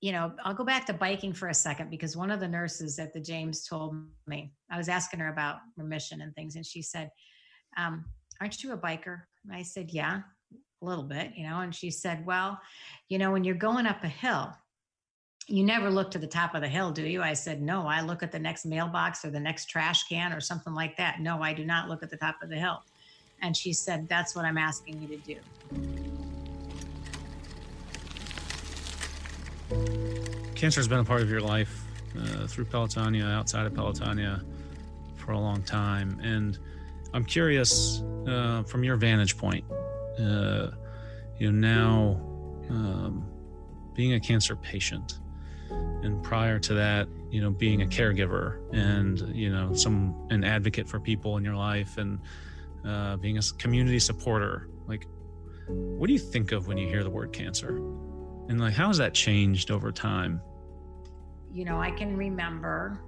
you 0.00 0.12
know, 0.12 0.32
I'll 0.44 0.54
go 0.54 0.64
back 0.64 0.86
to 0.86 0.94
biking 0.94 1.34
for 1.34 1.48
a 1.48 1.54
second 1.54 1.90
because 1.90 2.16
one 2.16 2.30
of 2.30 2.40
the 2.40 2.48
nurses 2.48 2.98
at 2.98 3.12
the 3.12 3.20
James 3.20 3.66
told 3.66 3.94
me, 4.26 4.54
I 4.70 4.78
was 4.78 4.88
asking 4.88 5.20
her 5.20 5.28
about 5.28 5.56
remission 5.76 6.22
and 6.22 6.34
things, 6.34 6.56
and 6.56 6.64
she 6.64 6.80
said, 6.80 7.10
um, 7.76 8.04
Aren't 8.40 8.62
you 8.62 8.72
a 8.72 8.78
biker? 8.78 9.20
And 9.44 9.54
I 9.54 9.62
said, 9.62 9.90
Yeah. 9.90 10.22
A 10.82 10.84
little 10.84 11.04
bit, 11.04 11.32
you 11.36 11.48
know. 11.48 11.60
And 11.60 11.74
she 11.74 11.90
said, 11.90 12.24
Well, 12.24 12.60
you 13.08 13.18
know, 13.18 13.30
when 13.30 13.44
you're 13.44 13.54
going 13.54 13.86
up 13.86 14.02
a 14.04 14.08
hill, 14.08 14.52
you 15.46 15.64
never 15.64 15.90
look 15.90 16.10
to 16.12 16.18
the 16.18 16.26
top 16.26 16.54
of 16.54 16.60
the 16.60 16.68
hill, 16.68 16.92
do 16.92 17.02
you? 17.02 17.22
I 17.22 17.32
said, 17.32 17.60
No, 17.60 17.86
I 17.86 18.00
look 18.00 18.22
at 18.22 18.32
the 18.32 18.38
next 18.38 18.64
mailbox 18.64 19.24
or 19.24 19.30
the 19.30 19.40
next 19.40 19.66
trash 19.66 20.04
can 20.04 20.32
or 20.32 20.40
something 20.40 20.74
like 20.74 20.96
that. 20.96 21.20
No, 21.20 21.42
I 21.42 21.52
do 21.52 21.64
not 21.64 21.88
look 21.88 22.02
at 22.02 22.10
the 22.10 22.16
top 22.16 22.42
of 22.42 22.48
the 22.48 22.56
hill. 22.56 22.82
And 23.42 23.56
she 23.56 23.72
said, 23.72 24.08
That's 24.08 24.36
what 24.36 24.44
I'm 24.44 24.58
asking 24.58 25.02
you 25.02 25.08
to 25.08 25.16
do. 25.16 25.36
Cancer 30.54 30.80
has 30.80 30.88
been 30.88 30.98
a 30.98 31.04
part 31.04 31.22
of 31.22 31.30
your 31.30 31.40
life 31.40 31.84
uh, 32.18 32.46
through 32.46 32.66
Pelotonia, 32.66 33.32
outside 33.32 33.66
of 33.66 33.72
Pelotonia 33.72 34.44
for 35.16 35.32
a 35.32 35.38
long 35.38 35.62
time. 35.62 36.20
And 36.22 36.58
I'm 37.12 37.24
curious 37.24 38.02
uh, 38.26 38.62
from 38.64 38.84
your 38.84 38.96
vantage 38.96 39.36
point, 39.36 39.64
uh, 40.20 40.70
you 41.38 41.50
know, 41.50 41.68
now 41.68 42.20
um, 42.68 43.24
being 43.94 44.14
a 44.14 44.20
cancer 44.20 44.56
patient, 44.56 45.20
and 45.70 46.22
prior 46.22 46.58
to 46.58 46.74
that, 46.74 47.08
you 47.30 47.40
know, 47.40 47.50
being 47.50 47.82
a 47.82 47.86
caregiver 47.86 48.60
and 48.72 49.34
you 49.34 49.50
know, 49.50 49.72
some 49.74 50.14
an 50.30 50.44
advocate 50.44 50.88
for 50.88 51.00
people 51.00 51.36
in 51.36 51.44
your 51.44 51.56
life, 51.56 51.98
and 51.98 52.20
uh, 52.86 53.16
being 53.16 53.38
a 53.38 53.42
community 53.58 53.98
supporter. 53.98 54.68
Like, 54.86 55.06
what 55.68 56.06
do 56.06 56.12
you 56.12 56.18
think 56.18 56.52
of 56.52 56.66
when 56.66 56.78
you 56.78 56.88
hear 56.88 57.02
the 57.02 57.10
word 57.10 57.32
cancer? 57.32 57.76
And 58.48 58.60
like, 58.60 58.74
how 58.74 58.88
has 58.88 58.98
that 58.98 59.14
changed 59.14 59.70
over 59.70 59.92
time? 59.92 60.40
You 61.52 61.64
know, 61.64 61.80
I 61.80 61.90
can 61.90 62.16
remember 62.16 63.00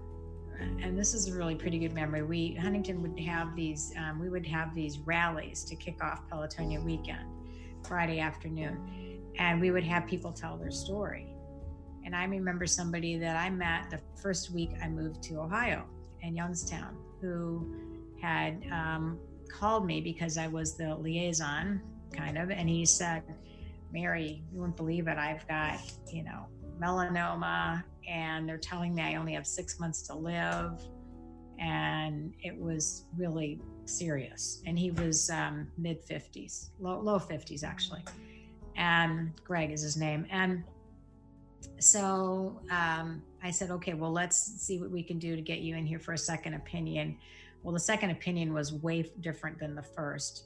and 0.82 0.98
this 0.98 1.14
is 1.14 1.28
a 1.28 1.36
really 1.36 1.54
pretty 1.54 1.78
good 1.78 1.92
memory. 1.92 2.22
We 2.22 2.54
Huntington 2.54 3.02
would 3.02 3.18
have 3.20 3.54
these, 3.54 3.92
um, 3.98 4.18
we 4.18 4.28
would 4.28 4.46
have 4.46 4.74
these 4.74 4.98
rallies 4.98 5.64
to 5.64 5.76
kick 5.76 6.02
off 6.02 6.28
Pelotonia 6.30 6.82
weekend, 6.82 7.26
Friday 7.86 8.20
afternoon, 8.20 9.22
and 9.38 9.60
we 9.60 9.70
would 9.70 9.84
have 9.84 10.06
people 10.06 10.32
tell 10.32 10.56
their 10.56 10.70
story. 10.70 11.34
And 12.04 12.16
I 12.16 12.24
remember 12.24 12.66
somebody 12.66 13.16
that 13.18 13.36
I 13.36 13.50
met 13.50 13.90
the 13.90 14.00
first 14.20 14.50
week 14.50 14.70
I 14.82 14.88
moved 14.88 15.22
to 15.24 15.40
Ohio 15.40 15.84
in 16.22 16.34
Youngstown, 16.34 16.96
who 17.20 17.74
had 18.20 18.62
um, 18.72 19.18
called 19.48 19.86
me 19.86 20.00
because 20.00 20.38
I 20.38 20.48
was 20.48 20.76
the 20.76 20.94
liaison, 20.94 21.80
kind 22.12 22.38
of, 22.38 22.50
and 22.50 22.68
he 22.68 22.84
said, 22.84 23.22
"Mary, 23.92 24.42
you 24.52 24.60
wouldn't 24.60 24.76
believe 24.76 25.06
it. 25.08 25.18
I've 25.18 25.46
got, 25.46 25.80
you 26.12 26.24
know, 26.24 26.46
melanoma 26.82 27.82
and 28.08 28.48
they're 28.48 28.58
telling 28.58 28.94
me 28.94 29.02
I 29.02 29.14
only 29.16 29.32
have 29.34 29.46
six 29.46 29.78
months 29.78 30.02
to 30.08 30.14
live. 30.14 30.82
And 31.58 32.34
it 32.42 32.58
was 32.58 33.04
really 33.16 33.60
serious. 33.84 34.62
And 34.66 34.78
he 34.78 34.90
was 34.90 35.30
um, 35.30 35.68
mid 35.78 36.04
50s, 36.04 36.70
low, 36.80 36.98
low 37.00 37.18
50s 37.18 37.62
actually. 37.62 38.02
And 38.76 39.32
Greg 39.44 39.70
is 39.70 39.82
his 39.82 39.96
name. 39.96 40.26
And 40.30 40.64
so 41.78 42.60
um, 42.70 43.22
I 43.42 43.50
said, 43.50 43.70
okay, 43.70 43.94
well, 43.94 44.12
let's 44.12 44.36
see 44.38 44.78
what 44.78 44.90
we 44.90 45.02
can 45.02 45.18
do 45.18 45.36
to 45.36 45.42
get 45.42 45.60
you 45.60 45.76
in 45.76 45.86
here 45.86 45.98
for 45.98 46.14
a 46.14 46.18
second 46.18 46.54
opinion. 46.54 47.16
Well, 47.62 47.74
the 47.74 47.80
second 47.80 48.10
opinion 48.10 48.52
was 48.52 48.72
way 48.72 49.10
different 49.20 49.58
than 49.58 49.74
the 49.74 49.82
first. 49.82 50.44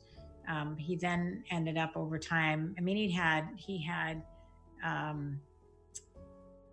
Um, 0.49 0.77
he 0.77 0.96
then 0.96 1.44
ended 1.51 1.77
up 1.77 1.96
over 1.96 2.18
time. 2.18 2.75
I 2.79 2.81
mean, 2.81 2.96
he 2.96 3.11
had 3.11 3.49
he 3.57 3.83
had 3.83 4.22
um, 4.85 5.40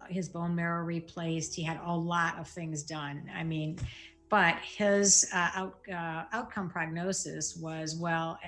his 0.09 0.29
bone 0.29 0.55
marrow 0.55 0.83
replaced. 0.83 1.55
He 1.55 1.63
had 1.63 1.79
a 1.85 1.95
lot 1.95 2.37
of 2.39 2.47
things 2.47 2.83
done. 2.83 3.29
I 3.35 3.43
mean, 3.43 3.77
but 4.29 4.55
his 4.63 5.29
uh, 5.31 5.49
out, 5.53 5.77
uh, 5.91 6.23
outcome 6.33 6.69
prognosis 6.69 7.55
was 7.55 7.95
well, 7.95 8.39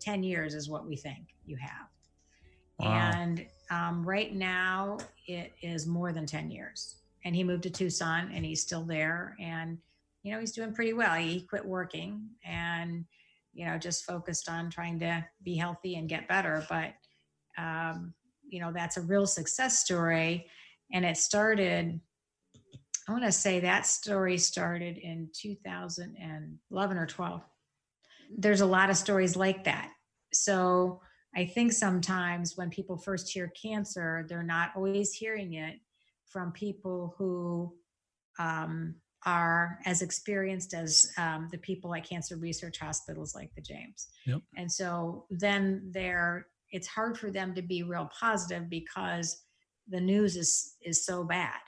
10 0.00 0.22
years 0.22 0.54
is 0.54 0.68
what 0.68 0.86
we 0.86 0.94
think 0.94 1.34
you 1.46 1.56
have. 1.56 1.88
Wow. 2.78 3.12
And 3.14 3.46
um, 3.70 4.04
right 4.04 4.34
now, 4.34 4.98
it 5.26 5.54
is 5.62 5.86
more 5.86 6.12
than 6.12 6.26
10 6.26 6.50
years. 6.50 6.96
And 7.24 7.34
he 7.34 7.44
moved 7.44 7.62
to 7.62 7.70
Tucson 7.70 8.30
and 8.34 8.44
he's 8.44 8.60
still 8.60 8.82
there. 8.82 9.34
And, 9.40 9.78
you 10.22 10.32
know, 10.32 10.40
he's 10.40 10.52
doing 10.52 10.74
pretty 10.74 10.92
well. 10.92 11.14
He 11.14 11.40
quit 11.40 11.64
working 11.64 12.28
and, 12.44 13.06
you 13.54 13.64
know, 13.64 13.78
just 13.78 14.04
focused 14.04 14.50
on 14.50 14.68
trying 14.68 14.98
to 15.00 15.24
be 15.42 15.56
healthy 15.56 15.94
and 15.94 16.08
get 16.08 16.28
better. 16.28 16.66
But, 16.68 16.92
um, 17.56 18.12
you 18.46 18.60
know, 18.60 18.70
that's 18.70 18.98
a 18.98 19.02
real 19.02 19.26
success 19.26 19.78
story 19.78 20.46
and 20.92 21.04
it 21.04 21.16
started 21.16 22.00
i 23.08 23.12
want 23.12 23.24
to 23.24 23.32
say 23.32 23.60
that 23.60 23.86
story 23.86 24.38
started 24.38 24.98
in 24.98 25.28
2011 25.34 26.96
or 26.96 27.06
12 27.06 27.42
there's 28.36 28.62
a 28.62 28.66
lot 28.66 28.88
of 28.88 28.96
stories 28.96 29.36
like 29.36 29.64
that. 29.64 29.90
So 30.32 31.00
i 31.34 31.44
think 31.44 31.72
sometimes 31.72 32.56
when 32.56 32.70
people 32.70 32.96
first 32.96 33.30
hear 33.30 33.52
cancer 33.60 34.26
they're 34.28 34.42
not 34.42 34.70
always 34.76 35.12
hearing 35.12 35.54
it 35.54 35.80
from 36.26 36.52
people 36.52 37.14
who 37.18 37.74
um, 38.38 38.94
are 39.26 39.78
as 39.84 40.00
experienced 40.02 40.72
as 40.74 41.12
um, 41.18 41.48
the 41.52 41.58
people 41.58 41.94
at 41.94 42.08
cancer 42.08 42.36
research 42.36 42.78
hospitals 42.78 43.34
like 43.34 43.54
the 43.54 43.62
james. 43.62 44.08
Yep. 44.26 44.40
and 44.56 44.70
so 44.70 45.26
then 45.30 45.90
they're 45.92 46.46
it's 46.70 46.86
hard 46.88 47.18
for 47.18 47.30
them 47.30 47.54
to 47.54 47.62
be 47.62 47.82
real 47.82 48.08
positive 48.18 48.70
because 48.70 49.42
the 49.88 50.00
news 50.00 50.36
is 50.36 50.76
is 50.84 51.04
so 51.04 51.24
bad. 51.24 51.60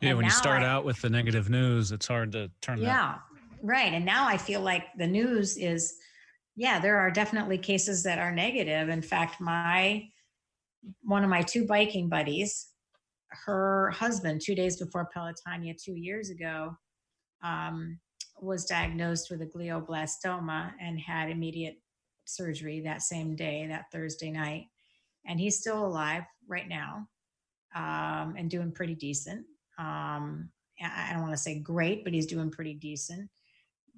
yeah, 0.00 0.14
when 0.14 0.24
you 0.24 0.30
start 0.30 0.62
I, 0.62 0.66
out 0.66 0.84
with 0.84 1.00
the 1.00 1.10
negative 1.10 1.50
news, 1.50 1.92
it's 1.92 2.06
hard 2.06 2.32
to 2.32 2.50
turn. 2.60 2.78
Yeah, 2.78 3.14
that. 3.14 3.20
right. 3.62 3.92
And 3.92 4.04
now 4.04 4.26
I 4.26 4.36
feel 4.36 4.60
like 4.60 4.84
the 4.96 5.06
news 5.06 5.56
is, 5.56 5.94
yeah, 6.56 6.78
there 6.80 6.98
are 6.98 7.10
definitely 7.10 7.58
cases 7.58 8.02
that 8.04 8.18
are 8.18 8.32
negative. 8.32 8.88
In 8.88 9.02
fact, 9.02 9.40
my 9.40 10.08
one 11.02 11.24
of 11.24 11.30
my 11.30 11.42
two 11.42 11.66
biking 11.66 12.08
buddies, 12.08 12.68
her 13.44 13.90
husband, 13.90 14.40
two 14.44 14.54
days 14.54 14.76
before 14.78 15.08
Pelotonia 15.14 15.74
two 15.76 15.94
years 15.94 16.30
ago, 16.30 16.74
um, 17.42 17.98
was 18.40 18.64
diagnosed 18.64 19.30
with 19.30 19.42
a 19.42 19.46
glioblastoma 19.46 20.72
and 20.80 20.98
had 20.98 21.30
immediate 21.30 21.76
surgery 22.24 22.80
that 22.80 23.02
same 23.02 23.36
day, 23.36 23.66
that 23.66 23.86
Thursday 23.92 24.30
night. 24.30 24.66
And 25.26 25.38
he's 25.38 25.58
still 25.58 25.84
alive 25.84 26.22
right 26.50 26.68
now 26.68 27.06
um, 27.74 28.34
and 28.36 28.50
doing 28.50 28.72
pretty 28.72 28.94
decent. 28.94 29.46
Um, 29.78 30.50
I 30.82 31.10
don't 31.12 31.22
want 31.22 31.34
to 31.34 31.38
say 31.38 31.58
great, 31.58 32.04
but 32.04 32.12
he's 32.12 32.26
doing 32.26 32.50
pretty 32.50 32.74
decent. 32.74 33.28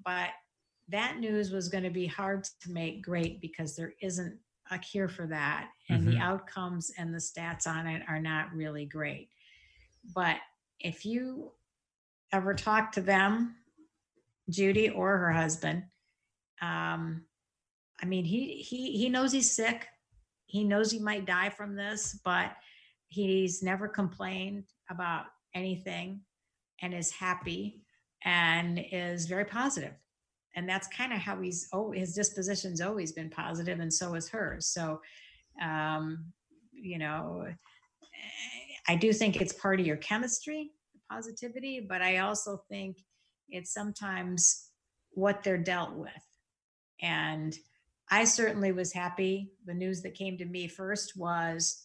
But 0.05 0.31
that 0.89 1.19
news 1.19 1.51
was 1.51 1.69
going 1.69 1.85
to 1.85 1.91
be 1.91 2.07
hard 2.07 2.45
to 2.63 2.71
make 2.71 3.03
great 3.03 3.41
because 3.41 3.77
there 3.77 3.95
isn't 4.03 4.37
a 4.71 4.79
cure 4.79 5.09
for 5.09 5.27
that. 5.27 5.69
And 5.89 6.03
mm-hmm. 6.03 6.11
the 6.13 6.19
outcomes 6.19 6.93
and 6.99 7.15
the 7.15 7.19
stats 7.19 7.67
on 7.67 7.87
it 7.87 8.03
are 8.09 8.21
not 8.21 8.53
really 8.53 8.85
great. 8.85 9.29
But 10.15 10.37
if 10.81 11.05
you 11.05 11.53
ever 12.33 12.55
talk 12.55 12.93
to 12.93 13.01
them, 13.01 13.57
Judy 14.51 14.91
or 14.91 15.19
her 15.19 15.33
husband, 15.33 15.85
um, 16.61 17.25
I 18.03 18.07
mean, 18.07 18.25
he 18.25 18.57
he 18.57 18.93
he 18.99 19.09
knows 19.09 19.31
he's 19.31 19.51
sick 19.51 19.87
he 20.53 20.65
knows 20.65 20.91
he 20.91 20.99
might 20.99 21.25
die 21.25 21.49
from 21.49 21.75
this, 21.75 22.21
but 22.27 22.53
he's 23.09 23.63
never 23.63 23.89
complained 23.89 24.65
about 24.91 25.25
anything 25.55 26.21
and 26.83 26.93
is 26.93 27.11
happy 27.11 27.81
and 28.23 28.79
is 28.93 29.25
very 29.25 29.47
positive. 29.47 29.95
And 30.55 30.69
that's 30.69 30.89
kind 30.89 31.15
of 31.15 31.21
how 31.21 31.41
he's 31.41 31.69
oh 31.73 31.91
his 31.91 32.15
disposition's 32.15 32.83
always 32.83 33.13
been 33.13 33.31
positive 33.31 33.81
and 33.81 33.93
so 33.93 34.15
is 34.15 34.29
hers. 34.29 34.67
So 34.67 35.01
um, 35.63 36.27
you 36.71 36.99
know, 36.99 37.47
I 38.87 38.97
do 38.97 39.15
think 39.15 39.41
it's 39.41 39.55
part 39.55 39.81
of 39.81 39.87
your 39.87 39.97
chemistry, 39.97 40.73
positivity, 41.11 41.81
but 41.89 42.03
I 42.03 42.19
also 42.19 42.63
think 42.69 42.99
it's 43.49 43.73
sometimes 43.73 44.69
what 45.13 45.43
they're 45.43 45.57
dealt 45.57 45.95
with. 45.95 46.11
And 47.01 47.57
I 48.13 48.25
certainly 48.25 48.73
was 48.73 48.93
happy. 48.93 49.53
The 49.65 49.73
news 49.73 50.03
that 50.03 50.15
came 50.15 50.37
to 50.37 50.45
me 50.45 50.69
first 50.69 51.17
was 51.17 51.83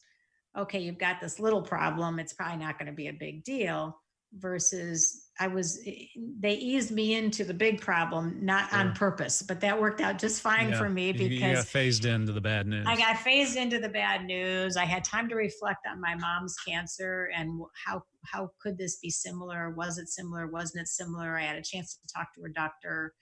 okay, 0.57 0.79
you've 0.79 0.97
got 0.97 1.21
this 1.21 1.39
little 1.39 1.61
problem. 1.61 2.19
It's 2.19 2.33
probably 2.33 2.57
not 2.57 2.77
going 2.77 2.87
to 2.87 2.95
be 2.95 3.07
a 3.07 3.13
big 3.13 3.43
deal. 3.43 3.97
Versus, 4.33 5.29
I 5.39 5.47
was, 5.47 5.79
eh, 5.87 6.07
they 6.39 6.55
eased 6.55 6.91
me 6.91 7.15
into 7.15 7.45
the 7.45 7.53
big 7.53 7.79
problem, 7.79 8.37
not 8.41 8.73
on 8.73 8.91
purpose, 8.91 9.41
but 9.41 9.61
that 9.61 9.79
worked 9.79 10.01
out 10.01 10.19
just 10.19 10.41
fine 10.41 10.69
yeah. 10.69 10.77
for 10.77 10.89
me 10.89 11.13
because 11.13 11.31
you 11.31 11.39
got 11.39 11.65
phased 11.65 12.03
into 12.03 12.33
the 12.33 12.41
bad 12.41 12.67
news. 12.67 12.85
I 12.89 12.97
got 12.97 13.17
phased 13.19 13.55
into 13.55 13.79
the 13.79 13.87
bad 13.87 14.25
news. 14.25 14.75
I 14.75 14.83
had 14.83 15.05
time 15.05 15.29
to 15.29 15.35
reflect 15.35 15.87
on 15.89 16.01
my 16.01 16.13
mom's 16.15 16.57
cancer 16.67 17.29
and 17.37 17.61
how 17.85 18.03
how 18.25 18.49
could 18.61 18.77
this 18.77 18.97
be 18.97 19.09
similar? 19.09 19.69
Was 19.69 19.97
it 19.97 20.09
similar? 20.09 20.47
Wasn't 20.47 20.81
it 20.81 20.89
similar? 20.89 21.37
I 21.37 21.43
had 21.43 21.55
a 21.55 21.63
chance 21.63 21.95
to 21.95 22.13
talk 22.13 22.33
to 22.35 22.41
her 22.41 22.49
doctor, 22.49 23.13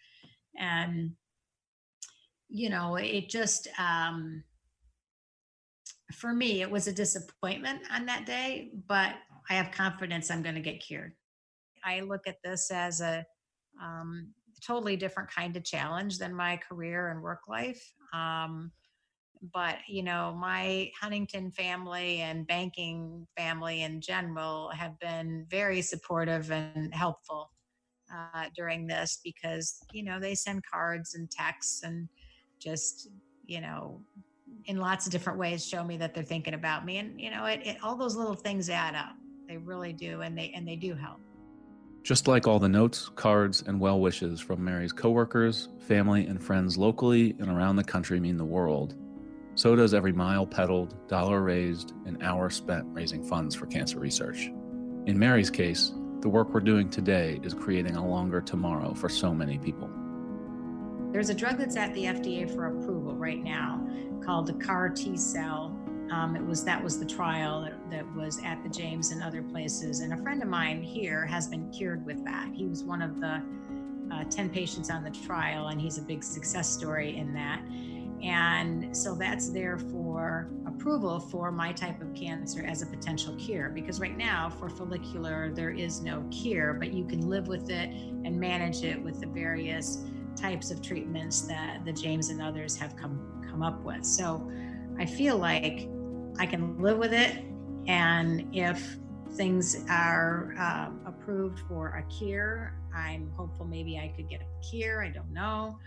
and 0.57 1.11
you 2.49 2.69
know, 2.69 2.95
it 2.95 3.29
just, 3.29 3.67
um, 3.77 4.43
for 6.13 6.33
me, 6.33 6.61
it 6.61 6.69
was 6.69 6.87
a 6.87 6.93
disappointment 6.93 7.81
on 7.91 8.05
that 8.05 8.25
day, 8.25 8.71
but 8.87 9.15
I 9.49 9.53
have 9.53 9.71
confidence 9.71 10.29
I'm 10.29 10.41
going 10.43 10.55
to 10.55 10.61
get 10.61 10.79
cured. 10.79 11.13
I 11.83 12.01
look 12.01 12.27
at 12.27 12.37
this 12.43 12.71
as 12.71 13.01
a 13.01 13.25
um, 13.81 14.33
totally 14.65 14.95
different 14.95 15.29
kind 15.29 15.55
of 15.57 15.63
challenge 15.63 16.17
than 16.17 16.33
my 16.33 16.57
career 16.57 17.09
and 17.09 17.21
work 17.21 17.41
life. 17.47 17.93
Um, 18.13 18.71
but 19.53 19.77
you 19.87 20.03
know 20.03 20.35
my 20.39 20.89
huntington 20.99 21.51
family 21.51 22.21
and 22.21 22.47
banking 22.47 23.27
family 23.37 23.83
in 23.83 24.01
general 24.01 24.69
have 24.69 24.97
been 24.99 25.45
very 25.49 25.81
supportive 25.81 26.51
and 26.51 26.93
helpful 26.93 27.51
uh, 28.13 28.45
during 28.55 28.87
this 28.87 29.19
because 29.23 29.77
you 29.91 30.03
know 30.03 30.19
they 30.19 30.35
send 30.35 30.63
cards 30.71 31.15
and 31.15 31.29
texts 31.29 31.83
and 31.83 32.07
just 32.65 33.09
you 33.45 33.61
know 33.61 34.01
in 34.65 34.77
lots 34.77 35.05
of 35.05 35.11
different 35.11 35.37
ways 35.37 35.65
show 35.65 35.83
me 35.83 35.97
that 35.97 36.13
they're 36.13 36.23
thinking 36.23 36.53
about 36.53 36.85
me 36.85 36.97
and 36.97 37.19
you 37.19 37.29
know 37.29 37.45
it, 37.45 37.61
it 37.63 37.77
all 37.83 37.95
those 37.95 38.15
little 38.15 38.33
things 38.33 38.69
add 38.69 38.95
up 38.95 39.15
they 39.47 39.57
really 39.57 39.93
do 39.93 40.21
and 40.21 40.37
they 40.37 40.51
and 40.55 40.67
they 40.67 40.75
do 40.75 40.93
help 40.93 41.19
just 42.03 42.27
like 42.27 42.45
all 42.45 42.59
the 42.59 42.69
notes, 42.69 43.09
cards, 43.15 43.63
and 43.65 43.79
well 43.79 43.99
wishes 43.99 44.39
from 44.39 44.63
Mary's 44.63 44.93
coworkers, 44.93 45.69
family, 45.79 46.27
and 46.27 46.39
friends 46.39 46.77
locally 46.77 47.35
and 47.39 47.49
around 47.49 47.77
the 47.77 47.83
country 47.83 48.19
mean 48.19 48.37
the 48.37 48.45
world, 48.45 48.93
so 49.55 49.73
does 49.75 49.93
every 49.93 50.11
mile 50.11 50.45
pedaled, 50.45 51.07
dollar 51.07 51.41
raised, 51.41 51.93
and 52.05 52.21
hour 52.21 52.49
spent 52.49 52.85
raising 52.89 53.23
funds 53.23 53.55
for 53.55 53.65
cancer 53.65 53.99
research. 53.99 54.51
In 55.05 55.17
Mary's 55.17 55.49
case, 55.49 55.93
the 56.19 56.29
work 56.29 56.53
we're 56.53 56.59
doing 56.59 56.89
today 56.89 57.39
is 57.41 57.53
creating 57.53 57.95
a 57.95 58.05
longer 58.05 58.41
tomorrow 58.41 58.93
for 58.93 59.07
so 59.07 59.33
many 59.33 59.57
people. 59.57 59.89
There's 61.15 61.29
a 61.29 61.33
drug 61.33 61.57
that's 61.57 61.77
at 61.77 61.93
the 61.93 62.03
FDA 62.03 62.53
for 62.53 62.65
approval 62.65 63.15
right 63.15 63.41
now 63.41 63.87
called 64.21 64.47
the 64.47 64.53
CAR 64.55 64.89
T 64.89 65.15
cell 65.15 65.73
um, 66.11 66.35
it 66.35 66.45
was 66.45 66.65
that 66.65 66.83
was 66.83 66.99
the 66.99 67.05
trial 67.05 67.61
that, 67.61 67.89
that, 67.89 68.15
was 68.15 68.41
at 68.43 68.61
the 68.63 68.67
James 68.67 69.11
and 69.11 69.23
other 69.23 69.41
places. 69.41 70.01
And 70.01 70.11
a 70.11 70.17
friend 70.17 70.43
of 70.43 70.49
mine 70.49 70.83
here 70.83 71.25
has 71.25 71.47
been 71.47 71.71
cured 71.71 72.05
with 72.05 72.21
that. 72.25 72.49
He 72.53 72.65
was 72.65 72.83
one 72.83 73.01
of 73.01 73.21
the 73.21 73.41
uh, 74.11 74.25
10 74.25 74.49
patients 74.49 74.89
on 74.89 75.05
the 75.05 75.09
trial, 75.09 75.69
and 75.69 75.79
he's 75.79 75.97
a 75.97 76.01
big 76.01 76.21
success 76.21 76.69
story 76.69 77.15
in 77.15 77.33
that. 77.33 77.61
And 78.21 78.95
so 78.95 79.15
that's 79.15 79.49
there 79.49 79.77
for 79.77 80.49
approval 80.67 81.21
for 81.21 81.49
my 81.49 81.71
type 81.71 82.01
of 82.01 82.13
cancer 82.13 82.65
as 82.65 82.81
a 82.81 82.87
potential 82.87 83.37
cure. 83.37 83.69
Because 83.69 84.01
right 84.01 84.17
now, 84.17 84.49
for 84.49 84.69
follicular, 84.69 85.49
there 85.53 85.71
is 85.71 86.01
no 86.01 86.27
cure, 86.29 86.73
but 86.73 86.91
you 86.91 87.05
can 87.05 87.29
live 87.29 87.47
with 87.47 87.69
it 87.69 87.89
and 87.89 88.37
manage 88.37 88.83
it 88.83 89.01
with 89.01 89.21
the 89.21 89.27
various 89.27 90.03
types 90.35 90.71
of 90.71 90.81
treatments 90.81 91.41
that 91.41 91.83
the 91.85 91.93
James 91.93 92.29
and 92.29 92.41
others 92.41 92.75
have 92.77 92.95
come 92.95 93.19
come 93.49 93.63
up 93.63 93.81
with. 93.83 94.05
So 94.05 94.51
I 94.99 95.05
feel 95.05 95.37
like 95.37 95.89
I 96.39 96.45
can 96.45 96.79
live 96.81 96.97
with 96.97 97.13
it. 97.13 97.43
And 97.87 98.53
if 98.55 98.97
things 99.31 99.85
are 99.89 100.55
um, 100.57 101.01
approved 101.05 101.59
for 101.67 101.89
a 101.89 102.03
cure, 102.13 102.73
I'm 102.95 103.31
hopeful 103.35 103.65
maybe 103.65 103.97
I 103.97 104.13
could 104.15 104.29
get 104.29 104.41
a 104.41 104.69
cure. 104.69 105.03
I 105.03 105.09
don't 105.09 105.31
know. 105.31 105.77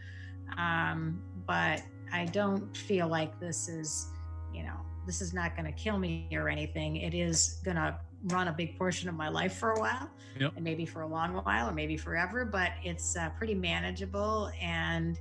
Um, 0.57 1.23
but 1.47 1.83
I 2.13 2.27
don't 2.27 2.75
feel 2.77 3.09
like 3.09 3.39
this 3.41 3.69
is, 3.69 4.09
you 4.53 4.63
know, 4.63 4.77
this 5.07 5.21
is 5.21 5.33
not 5.33 5.57
going 5.57 5.67
to 5.67 5.73
kill 5.73 5.99
me 5.99 6.29
or 6.33 6.49
anything. 6.49 6.97
It 6.97 7.15
is 7.15 7.61
going 7.65 7.77
to 7.77 7.99
run 8.25 8.49
a 8.49 8.53
big 8.53 8.77
portion 8.77 9.09
of 9.09 9.15
my 9.15 9.29
life 9.29 9.57
for 9.57 9.73
a 9.73 9.81
while 9.81 10.11
yep. 10.39 10.53
and 10.57 10.65
maybe 10.65 10.85
for 10.85 11.03
a 11.03 11.07
long 11.07 11.35
while 11.35 11.69
or 11.69 11.73
maybe 11.73 11.97
forever, 11.97 12.45
but 12.45 12.73
it's 12.83 13.17
uh, 13.17 13.31
pretty 13.31 13.55
manageable. 13.55 14.51
And 14.61 15.19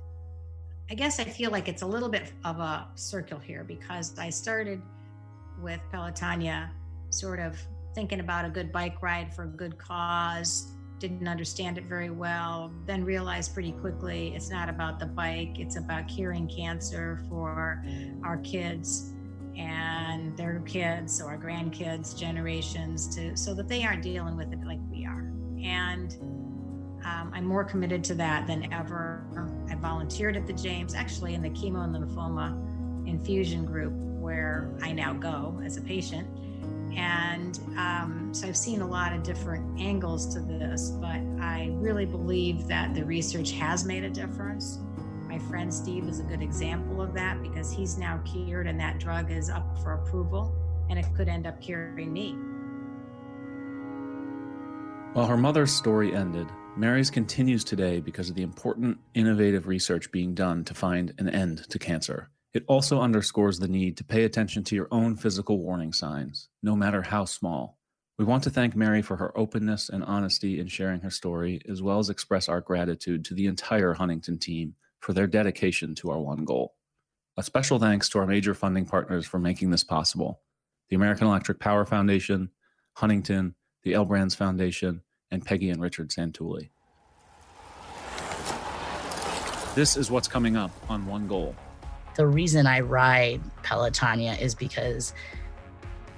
I 0.90 0.94
guess 0.94 1.20
I 1.20 1.24
feel 1.24 1.50
like 1.50 1.68
it's 1.68 1.82
a 1.82 1.86
little 1.86 2.08
bit 2.08 2.32
of 2.44 2.58
a 2.58 2.88
circle 2.94 3.38
here 3.38 3.64
because 3.64 4.18
I 4.18 4.30
started 4.30 4.82
with 5.60 5.80
Pelotonia, 5.92 6.70
sort 7.10 7.40
of 7.40 7.58
thinking 7.94 8.20
about 8.20 8.44
a 8.44 8.50
good 8.50 8.72
bike 8.72 9.02
ride 9.02 9.34
for 9.34 9.44
a 9.44 9.48
good 9.48 9.78
cause, 9.78 10.72
didn't 10.98 11.28
understand 11.28 11.78
it 11.78 11.84
very 11.84 12.10
well, 12.10 12.72
then 12.86 13.04
realized 13.04 13.54
pretty 13.54 13.72
quickly 13.72 14.34
it's 14.34 14.50
not 14.50 14.68
about 14.68 14.98
the 14.98 15.06
bike, 15.06 15.58
it's 15.58 15.76
about 15.76 16.08
curing 16.08 16.48
cancer 16.48 17.20
for 17.28 17.84
our 18.24 18.38
kids 18.38 19.14
and 19.58 20.36
their 20.36 20.60
kids 20.60 21.20
or 21.20 21.36
grandkids 21.36 22.16
generations 22.16 23.14
to 23.14 23.36
so 23.36 23.54
that 23.54 23.68
they 23.68 23.84
aren't 23.84 24.02
dealing 24.02 24.36
with 24.36 24.52
it 24.52 24.64
like 24.64 24.78
we 24.90 25.04
are 25.04 25.30
and 25.62 26.16
um, 27.04 27.30
i'm 27.34 27.44
more 27.44 27.64
committed 27.64 28.04
to 28.04 28.14
that 28.14 28.46
than 28.46 28.72
ever 28.72 29.24
i 29.70 29.74
volunteered 29.74 30.36
at 30.36 30.46
the 30.46 30.52
james 30.52 30.94
actually 30.94 31.34
in 31.34 31.42
the 31.42 31.50
chemo 31.50 31.84
and 31.84 31.94
lymphoma 31.94 32.56
infusion 33.08 33.64
group 33.64 33.92
where 34.28 34.70
I 34.82 34.92
now 34.92 35.14
go 35.14 35.60
as 35.64 35.76
a 35.76 35.80
patient. 35.80 36.28
And 36.94 37.58
um, 37.76 38.30
so 38.32 38.46
I've 38.46 38.56
seen 38.56 38.80
a 38.80 38.86
lot 38.86 39.12
of 39.12 39.22
different 39.22 39.80
angles 39.80 40.34
to 40.34 40.40
this, 40.40 40.90
but 41.00 41.20
I 41.40 41.70
really 41.72 42.06
believe 42.06 42.66
that 42.66 42.94
the 42.94 43.04
research 43.04 43.52
has 43.52 43.84
made 43.84 44.04
a 44.04 44.10
difference. 44.10 44.80
My 45.38 45.44
friend 45.44 45.72
Steve 45.72 46.08
is 46.08 46.18
a 46.18 46.24
good 46.24 46.42
example 46.42 47.00
of 47.00 47.14
that 47.14 47.40
because 47.40 47.70
he's 47.70 47.96
now 47.96 48.20
cured 48.24 48.66
and 48.66 48.80
that 48.80 48.98
drug 48.98 49.30
is 49.30 49.48
up 49.48 49.78
for 49.84 49.92
approval 49.92 50.52
and 50.90 50.98
it 50.98 51.06
could 51.14 51.28
end 51.28 51.46
up 51.46 51.60
curing 51.60 52.12
me. 52.12 52.32
While 55.12 55.28
her 55.28 55.36
mother's 55.36 55.70
story 55.70 56.12
ended, 56.12 56.48
Mary's 56.76 57.08
continues 57.08 57.62
today 57.62 58.00
because 58.00 58.28
of 58.28 58.34
the 58.34 58.42
important, 58.42 58.98
innovative 59.14 59.68
research 59.68 60.10
being 60.10 60.34
done 60.34 60.64
to 60.64 60.74
find 60.74 61.14
an 61.18 61.28
end 61.28 61.70
to 61.70 61.78
cancer. 61.78 62.30
It 62.52 62.64
also 62.66 63.00
underscores 63.00 63.60
the 63.60 63.68
need 63.68 63.96
to 63.98 64.04
pay 64.04 64.24
attention 64.24 64.64
to 64.64 64.74
your 64.74 64.88
own 64.90 65.14
physical 65.14 65.60
warning 65.60 65.92
signs, 65.92 66.48
no 66.64 66.74
matter 66.74 67.02
how 67.02 67.26
small. 67.26 67.78
We 68.18 68.24
want 68.24 68.42
to 68.42 68.50
thank 68.50 68.74
Mary 68.74 69.02
for 69.02 69.16
her 69.18 69.38
openness 69.38 69.88
and 69.88 70.02
honesty 70.02 70.58
in 70.58 70.66
sharing 70.66 71.02
her 71.02 71.10
story, 71.10 71.62
as 71.68 71.80
well 71.80 72.00
as 72.00 72.10
express 72.10 72.48
our 72.48 72.60
gratitude 72.60 73.24
to 73.26 73.34
the 73.34 73.46
entire 73.46 73.94
Huntington 73.94 74.38
team 74.38 74.74
for 75.00 75.12
their 75.12 75.26
dedication 75.26 75.94
to 75.96 76.10
our 76.10 76.20
one 76.20 76.44
goal. 76.44 76.74
A 77.36 77.42
special 77.42 77.78
thanks 77.78 78.08
to 78.10 78.18
our 78.18 78.26
major 78.26 78.54
funding 78.54 78.84
partners 78.86 79.26
for 79.26 79.38
making 79.38 79.70
this 79.70 79.84
possible 79.84 80.40
the 80.90 80.96
American 80.96 81.26
Electric 81.26 81.60
Power 81.60 81.84
Foundation, 81.84 82.50
Huntington, 82.94 83.54
the 83.82 83.92
L 83.94 84.06
Brands 84.06 84.34
Foundation, 84.34 85.02
and 85.30 85.44
Peggy 85.44 85.68
and 85.68 85.82
Richard 85.82 86.08
Santulli. 86.08 86.70
This 89.74 89.96
is 89.96 90.10
what's 90.10 90.28
coming 90.28 90.56
up 90.56 90.70
on 90.88 91.06
One 91.06 91.28
Goal 91.28 91.54
the 92.18 92.26
reason 92.26 92.66
I 92.66 92.80
ride 92.80 93.40
Pelotonia 93.62 94.38
is 94.40 94.52
because 94.52 95.14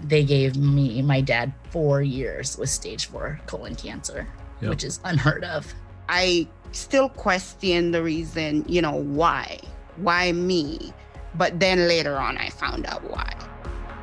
they 0.01 0.25
gave 0.25 0.57
me 0.57 1.03
my 1.03 1.21
dad 1.21 1.53
four 1.69 2.01
years 2.01 2.57
with 2.57 2.71
stage 2.71 3.07
four 3.07 3.39
colon 3.45 3.75
cancer, 3.75 4.27
yep. 4.63 4.71
which 4.71 4.83
is 4.83 4.99
unheard 5.05 5.45
of. 5.45 5.73
I 6.09 6.49
still 6.73 7.09
question 7.09 7.91
the 7.91 8.03
reason, 8.03 8.65
you 8.69 8.83
know, 8.83 8.95
why? 8.95 9.59
Why 9.97 10.33
me? 10.33 10.93
But 11.35 11.61
then 11.61 11.89
later 11.89 12.17
on, 12.17 12.39
I 12.39 12.51
found 12.51 12.87
out 12.87 13.03
why. 13.09 13.33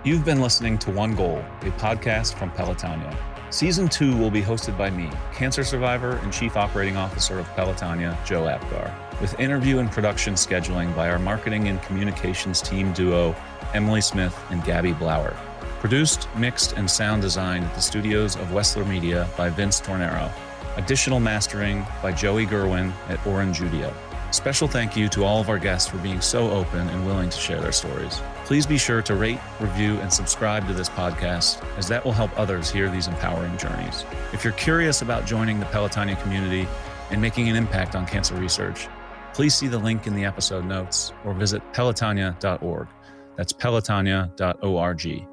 You've 0.03 0.25
been 0.25 0.41
listening 0.41 0.77
to 0.79 0.91
One 0.91 1.15
Goal, 1.15 1.43
a 1.61 1.71
podcast 1.71 2.35
from 2.35 2.51
Pelotonia. 2.51 3.15
Season 3.49 3.87
two 3.87 4.15
will 4.17 4.31
be 4.31 4.41
hosted 4.41 4.77
by 4.77 4.89
me, 4.89 5.09
cancer 5.33 5.63
survivor 5.63 6.17
and 6.17 6.31
chief 6.31 6.57
operating 6.57 6.97
officer 6.97 7.39
of 7.39 7.47
Pelotonia, 7.49 8.17
Joe 8.25 8.43
Apgar 8.43 8.93
with 9.21 9.39
interview 9.39 9.79
and 9.79 9.91
production 9.91 10.35
scheduling 10.35 10.95
by 10.95 11.09
our 11.09 11.19
marketing 11.19 11.67
and 11.67 11.81
communications 11.81 12.61
team 12.61 12.93
duo, 12.93 13.35
Emily 13.73 14.01
Smith 14.01 14.37
and 14.49 14.63
Gabby 14.63 14.93
Blauer. 14.93 15.35
Produced, 15.79 16.27
mixed, 16.35 16.73
and 16.73 16.89
sound 16.89 17.21
designed 17.21 17.65
at 17.65 17.75
the 17.75 17.81
studios 17.81 18.35
of 18.35 18.47
Wessler 18.47 18.87
Media 18.87 19.27
by 19.37 19.49
Vince 19.49 19.79
Tornero. 19.79 20.31
Additional 20.77 21.19
mastering 21.19 21.85
by 22.03 22.11
Joey 22.11 22.45
Gerwin 22.45 22.93
at 23.09 23.25
Orange 23.25 23.61
Special 24.31 24.67
thank 24.67 24.95
you 24.95 25.09
to 25.09 25.23
all 25.23 25.41
of 25.41 25.49
our 25.49 25.57
guests 25.57 25.89
for 25.89 25.97
being 25.97 26.21
so 26.21 26.51
open 26.51 26.87
and 26.89 27.05
willing 27.05 27.29
to 27.29 27.37
share 27.37 27.59
their 27.59 27.71
stories. 27.71 28.21
Please 28.45 28.67
be 28.67 28.77
sure 28.77 29.01
to 29.01 29.15
rate, 29.15 29.39
review, 29.59 29.95
and 29.99 30.13
subscribe 30.13 30.67
to 30.67 30.73
this 30.73 30.89
podcast, 30.89 31.63
as 31.77 31.87
that 31.87 32.05
will 32.05 32.11
help 32.11 32.37
others 32.37 32.69
hear 32.69 32.91
these 32.91 33.07
empowering 33.07 33.57
journeys. 33.57 34.05
If 34.33 34.43
you're 34.43 34.53
curious 34.53 35.01
about 35.01 35.25
joining 35.25 35.59
the 35.59 35.65
Pelotonia 35.67 36.21
community 36.21 36.67
and 37.09 37.19
making 37.19 37.49
an 37.49 37.55
impact 37.55 37.95
on 37.95 38.05
cancer 38.05 38.35
research, 38.35 38.87
please 39.33 39.55
see 39.55 39.67
the 39.67 39.79
link 39.79 40.05
in 40.05 40.15
the 40.15 40.25
episode 40.25 40.65
notes 40.65 41.11
or 41.25 41.33
visit 41.33 41.61
pelotonia.org. 41.73 42.87
That's 43.35 43.53
pelotonia.org. 43.53 45.27